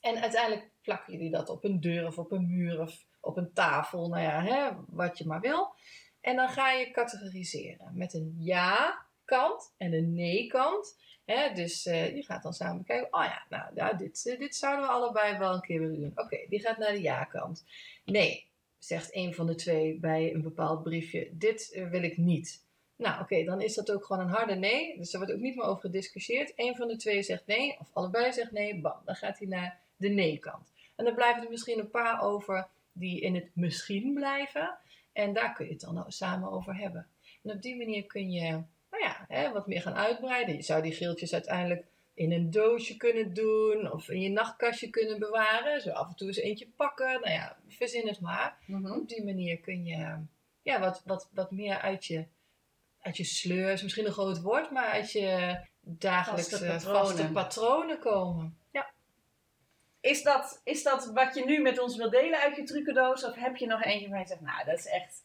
En 0.01 0.21
uiteindelijk 0.21 0.69
plakken 0.81 1.13
jullie 1.13 1.31
dat 1.31 1.49
op 1.49 1.63
een 1.63 1.81
deur 1.81 2.07
of 2.07 2.17
op 2.17 2.31
een 2.31 2.47
muur 2.47 2.79
of 2.79 3.03
op 3.23 3.37
een 3.37 3.53
tafel. 3.53 4.07
Nou 4.07 4.21
ja, 4.21 4.43
hè, 4.43 4.69
wat 4.87 5.17
je 5.17 5.25
maar 5.25 5.39
wil. 5.39 5.73
En 6.21 6.35
dan 6.35 6.49
ga 6.49 6.71
je 6.71 6.91
categoriseren 6.91 7.91
met 7.93 8.13
een 8.13 8.35
ja-kant 8.37 9.73
en 9.77 9.93
een 9.93 10.13
nee-kant. 10.13 11.01
Dus 11.53 11.85
eh, 11.85 12.15
je 12.15 12.23
gaat 12.23 12.43
dan 12.43 12.53
samen 12.53 12.83
kijken. 12.83 13.13
Oh 13.13 13.23
ja, 13.23 13.45
nou, 13.49 13.71
ja, 13.75 13.93
dit, 13.93 14.25
eh, 14.25 14.39
dit 14.39 14.55
zouden 14.55 14.85
we 14.85 14.91
allebei 14.91 15.37
wel 15.37 15.53
een 15.53 15.61
keer 15.61 15.79
willen 15.79 15.99
doen. 15.99 16.11
Oké, 16.15 16.45
die 16.49 16.59
gaat 16.59 16.77
naar 16.77 16.91
de 16.91 17.01
ja-kant. 17.01 17.65
Nee, 18.05 18.47
zegt 18.77 19.15
een 19.15 19.33
van 19.33 19.47
de 19.47 19.55
twee 19.55 19.99
bij 19.99 20.33
een 20.33 20.41
bepaald 20.41 20.83
briefje. 20.83 21.29
Dit 21.31 21.71
eh, 21.71 21.89
wil 21.89 22.03
ik 22.03 22.17
niet. 22.17 22.65
Nou, 22.95 23.21
oké, 23.21 23.43
dan 23.43 23.61
is 23.61 23.73
dat 23.73 23.91
ook 23.91 24.05
gewoon 24.05 24.21
een 24.21 24.33
harde 24.33 24.55
nee. 24.55 24.97
Dus 24.97 25.13
er 25.13 25.19
wordt 25.19 25.33
ook 25.33 25.39
niet 25.39 25.55
meer 25.55 25.65
over 25.65 25.81
gediscussieerd. 25.81 26.53
Eén 26.55 26.75
van 26.75 26.87
de 26.87 26.95
twee 26.95 27.23
zegt 27.23 27.45
nee, 27.45 27.79
of 27.79 27.89
allebei 27.93 28.33
zegt 28.33 28.51
nee. 28.51 28.81
Bam, 28.81 29.01
dan 29.05 29.15
gaat 29.15 29.37
hij 29.37 29.47
naar 29.47 29.79
de 29.95 30.09
nee-kant. 30.09 30.71
En 30.95 31.05
dan 31.05 31.15
blijven 31.15 31.43
er 31.43 31.49
misschien 31.49 31.79
een 31.79 31.89
paar 31.89 32.21
over 32.21 32.67
die 32.93 33.21
in 33.21 33.35
het 33.35 33.49
misschien 33.53 34.13
blijven. 34.13 34.77
En 35.13 35.33
daar 35.33 35.53
kun 35.53 35.65
je 35.65 35.71
het 35.71 35.81
dan 35.81 36.05
samen 36.07 36.51
over 36.51 36.75
hebben. 36.75 37.07
En 37.43 37.51
op 37.51 37.61
die 37.61 37.75
manier 37.77 38.05
kun 38.05 38.31
je 38.31 38.49
nou 38.91 39.03
ja, 39.03 39.25
hè, 39.27 39.51
wat 39.51 39.67
meer 39.67 39.81
gaan 39.81 39.95
uitbreiden. 39.95 40.55
Je 40.55 40.61
zou 40.61 40.81
die 40.81 40.93
geeltjes 40.93 41.33
uiteindelijk 41.33 41.85
in 42.13 42.31
een 42.31 42.51
doosje 42.51 42.97
kunnen 42.97 43.33
doen 43.33 43.91
of 43.91 44.09
in 44.09 44.21
je 44.21 44.29
nachtkastje 44.29 44.89
kunnen 44.89 45.19
bewaren. 45.19 45.81
Zo 45.81 45.89
af 45.89 46.09
en 46.09 46.15
toe 46.15 46.27
eens 46.27 46.37
eentje 46.37 46.67
pakken. 46.75 47.11
Nou 47.21 47.31
ja, 47.31 47.57
verzin 47.67 48.07
het 48.07 48.19
maar. 48.19 48.57
Mhm. 48.65 48.91
Op 48.91 49.09
die 49.09 49.23
manier 49.23 49.59
kun 49.59 49.85
je 49.85 50.17
ja, 50.61 50.79
wat, 50.79 51.01
wat, 51.05 51.29
wat 51.33 51.51
meer 51.51 51.79
uit 51.79 52.05
je, 52.05 52.25
uit 52.99 53.17
je 53.17 53.23
sleur, 53.23 53.71
is 53.71 53.83
misschien 53.83 54.05
een 54.05 54.11
groot 54.11 54.41
woord, 54.41 54.71
maar 54.71 54.87
uit 54.87 55.11
je 55.11 55.59
dagelijkse 55.81 56.49
Vaste 56.49 56.89
vaste 56.89 56.89
patronen. 56.89 57.33
patronen, 57.33 57.99
komen. 57.99 58.57
Ja. 58.71 58.92
Is, 60.03 60.23
dat, 60.23 60.61
is 60.63 60.83
dat 60.83 61.11
wat 61.13 61.35
je 61.35 61.45
nu 61.45 61.61
met 61.61 61.79
ons 61.79 61.95
wil 61.97 62.09
delen 62.09 62.39
uit 62.39 62.55
je 62.55 62.63
trucendoos? 62.63 63.25
Of 63.25 63.35
heb 63.35 63.55
je 63.55 63.67
nog 63.67 63.83
eentje 63.83 64.09
waar 64.09 64.19
je 64.19 64.25
zegt, 64.27 64.41
nou, 64.41 64.65
dat 64.65 64.77
is 64.79 64.85
echt 64.85 65.23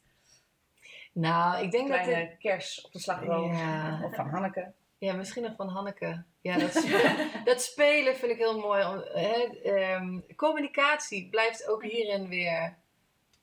Nou, 1.12 1.62
ik 1.64 1.70
denk 1.70 1.88
dat 1.88 2.04
het, 2.04 2.36
kers 2.38 2.80
op 2.84 2.92
de 2.92 2.98
slagroom. 2.98 3.52
Ja. 3.54 4.00
Of 4.04 4.14
van 4.14 4.28
Hanneke. 4.28 4.72
Ja, 4.98 5.12
misschien 5.14 5.42
nog 5.42 5.54
van 5.56 5.68
Hanneke. 5.68 6.24
Ja, 6.40 6.58
dat, 6.58 6.72
dat 7.44 7.62
spelen 7.62 8.16
vind 8.16 8.32
ik 8.32 8.38
heel 8.38 8.60
mooi. 8.60 8.84
Om- 8.84 9.04
Hè, 9.22 9.60
ehm, 9.62 10.20
communicatie 10.36 11.28
blijft 11.28 11.68
ook 11.68 11.82
hierin 11.82 12.28
weer 12.28 12.76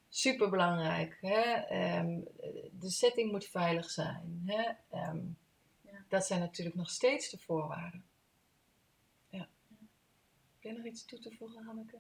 super 0.10 0.50
belangrijk. 0.50 1.18
Hè? 1.22 1.42
Ehm, 1.52 2.20
de 2.72 2.90
setting 2.90 3.32
moet 3.32 3.46
veilig 3.46 3.90
zijn. 3.90 4.42
Hè? 4.46 4.64
Ehm, 4.92 5.18
Ja. 5.82 6.04
Dat 6.10 6.26
zijn 6.26 6.40
natuurlijk 6.40 6.76
nog 6.76 6.90
steeds 6.90 7.30
de 7.30 7.38
voorwaarden. 7.38 8.05
Heb 10.66 10.74
jij 10.74 10.84
nog 10.84 10.92
iets 10.92 11.06
toe 11.06 11.20
te 11.20 11.32
voegen, 11.32 11.64
Hanneke? 11.64 11.98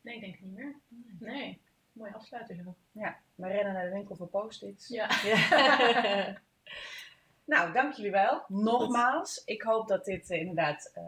Nee, 0.00 0.14
ik 0.14 0.20
denk 0.20 0.40
niet 0.40 0.52
meer. 0.54 0.74
Nee, 1.18 1.60
mooi 1.92 2.12
afsluiter 2.12 2.56
zo. 2.56 2.74
Ja, 2.92 3.16
we 3.34 3.46
rennen 3.46 3.72
naar 3.72 3.84
de 3.84 3.90
winkel 3.90 4.16
voor 4.16 4.28
post-its. 4.28 4.88
Ja. 4.88 5.10
Ja. 5.24 6.36
Nou, 7.44 7.72
dank 7.72 7.92
jullie 7.92 8.10
wel. 8.10 8.44
Nogmaals, 8.48 9.42
ik 9.44 9.62
hoop 9.62 9.88
dat 9.88 10.04
dit 10.04 10.30
eh, 10.30 10.40
inderdaad 10.40 10.90
eh, 10.94 11.02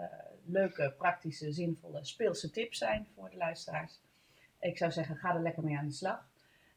leuke, 0.45 0.95
praktische, 0.99 1.53
zinvolle, 1.53 2.05
speelse 2.05 2.51
tips 2.51 2.79
zijn 2.79 3.07
voor 3.15 3.31
de 3.31 3.37
luisteraars. 3.37 4.01
Ik 4.59 4.77
zou 4.79 4.93
zeggen, 4.93 5.17
ga 5.17 5.35
er 5.35 5.43
lekker 5.43 5.65
mee 5.65 5.79
aan 5.79 5.87
de 5.87 5.93
slag. 5.93 6.29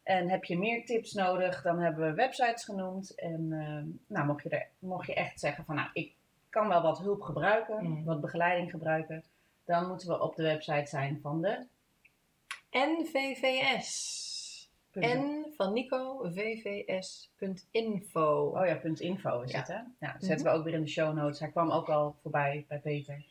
En 0.03 0.29
heb 0.29 0.43
je 0.43 0.57
meer 0.57 0.85
tips 0.85 1.13
nodig, 1.13 1.61
dan 1.61 1.79
hebben 1.79 2.07
we 2.07 2.13
websites 2.13 2.63
genoemd. 2.63 3.15
En 3.15 3.51
eh, 3.51 4.15
nou, 4.15 4.25
mocht, 4.27 4.43
je 4.43 4.49
er, 4.49 4.67
mocht 4.79 5.07
je 5.07 5.13
echt 5.13 5.39
zeggen 5.39 5.65
van, 5.65 5.75
nou, 5.75 5.89
ik 5.93 6.15
kan 6.49 6.67
wel 6.67 6.81
wat 6.81 6.99
hulp 6.99 7.21
gebruiken, 7.21 7.85
Mm. 7.85 8.03
wat 8.03 8.21
begeleiding 8.21 8.71
gebruiken, 8.71 9.23
dan 9.65 9.87
moeten 9.87 10.07
we 10.07 10.21
op 10.21 10.35
de 10.35 10.43
website 10.43 10.85
zijn 10.85 11.19
van 11.21 11.41
de... 11.41 11.67
NVVS. 12.71 14.29
N 14.99 15.53
van 15.55 15.73
Nico, 15.73 16.29
vvs.info. 16.33 18.51
Oh 18.55 18.65
ja, 18.65 18.75
punt 18.75 18.99
.info 18.99 19.41
is 19.41 19.51
Ja. 19.51 19.57
het 19.57 19.67
hè? 19.67 19.79
Ja, 19.99 20.11
dat 20.13 20.23
zetten 20.23 20.45
we 20.45 20.51
ook 20.51 20.63
weer 20.63 20.73
in 20.73 20.81
de 20.81 20.87
show 20.89 21.15
notes. 21.15 21.39
Hij 21.39 21.49
kwam 21.49 21.71
ook 21.71 21.89
al 21.89 22.15
voorbij 22.21 22.65
bij 22.67 22.79
Peter. 22.79 23.25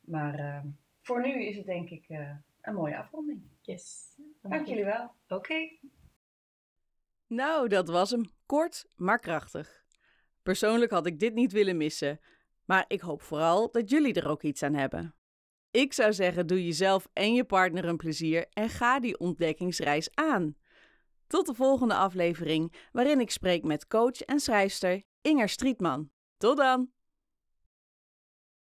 Maar 0.00 0.38
eh, 0.38 0.60
voor 1.02 1.20
nu 1.20 1.44
is 1.44 1.56
het 1.56 1.66
denk 1.66 1.90
ik 1.90 2.04
eh, 2.08 2.30
een 2.62 2.74
mooie 2.74 2.96
afronding. 2.98 3.42
Yes. 3.60 4.14
Dank 4.42 4.66
jullie 4.66 4.84
wel. 4.84 5.10
Oké. 5.28 5.70
Nou, 7.26 7.68
dat 7.68 7.88
was 7.88 8.10
hem. 8.10 8.24
Kort, 8.46 8.88
maar 8.94 9.18
krachtig. 9.18 9.84
Persoonlijk 10.42 10.90
had 10.90 11.06
ik 11.06 11.20
dit 11.20 11.34
niet 11.34 11.52
willen 11.52 11.76
missen. 11.76 12.20
Maar 12.64 12.84
ik 12.88 13.00
hoop 13.00 13.22
vooral 13.22 13.70
dat 13.70 13.90
jullie 13.90 14.14
er 14.14 14.28
ook 14.28 14.42
iets 14.42 14.62
aan 14.62 14.74
hebben. 14.74 15.14
Ik 15.76 15.92
zou 15.92 16.12
zeggen, 16.12 16.46
doe 16.46 16.64
jezelf 16.64 17.08
en 17.12 17.34
je 17.34 17.44
partner 17.44 17.84
een 17.84 17.96
plezier 17.96 18.46
en 18.52 18.68
ga 18.68 19.00
die 19.00 19.18
ontdekkingsreis 19.18 20.08
aan. 20.14 20.56
Tot 21.26 21.46
de 21.46 21.54
volgende 21.54 21.94
aflevering, 21.94 22.72
waarin 22.92 23.20
ik 23.20 23.30
spreek 23.30 23.62
met 23.62 23.86
coach 23.86 24.20
en 24.20 24.40
schrijfster 24.40 25.02
Inger 25.20 25.48
Strietman. 25.48 26.10
Tot 26.36 26.56
dan! 26.56 26.95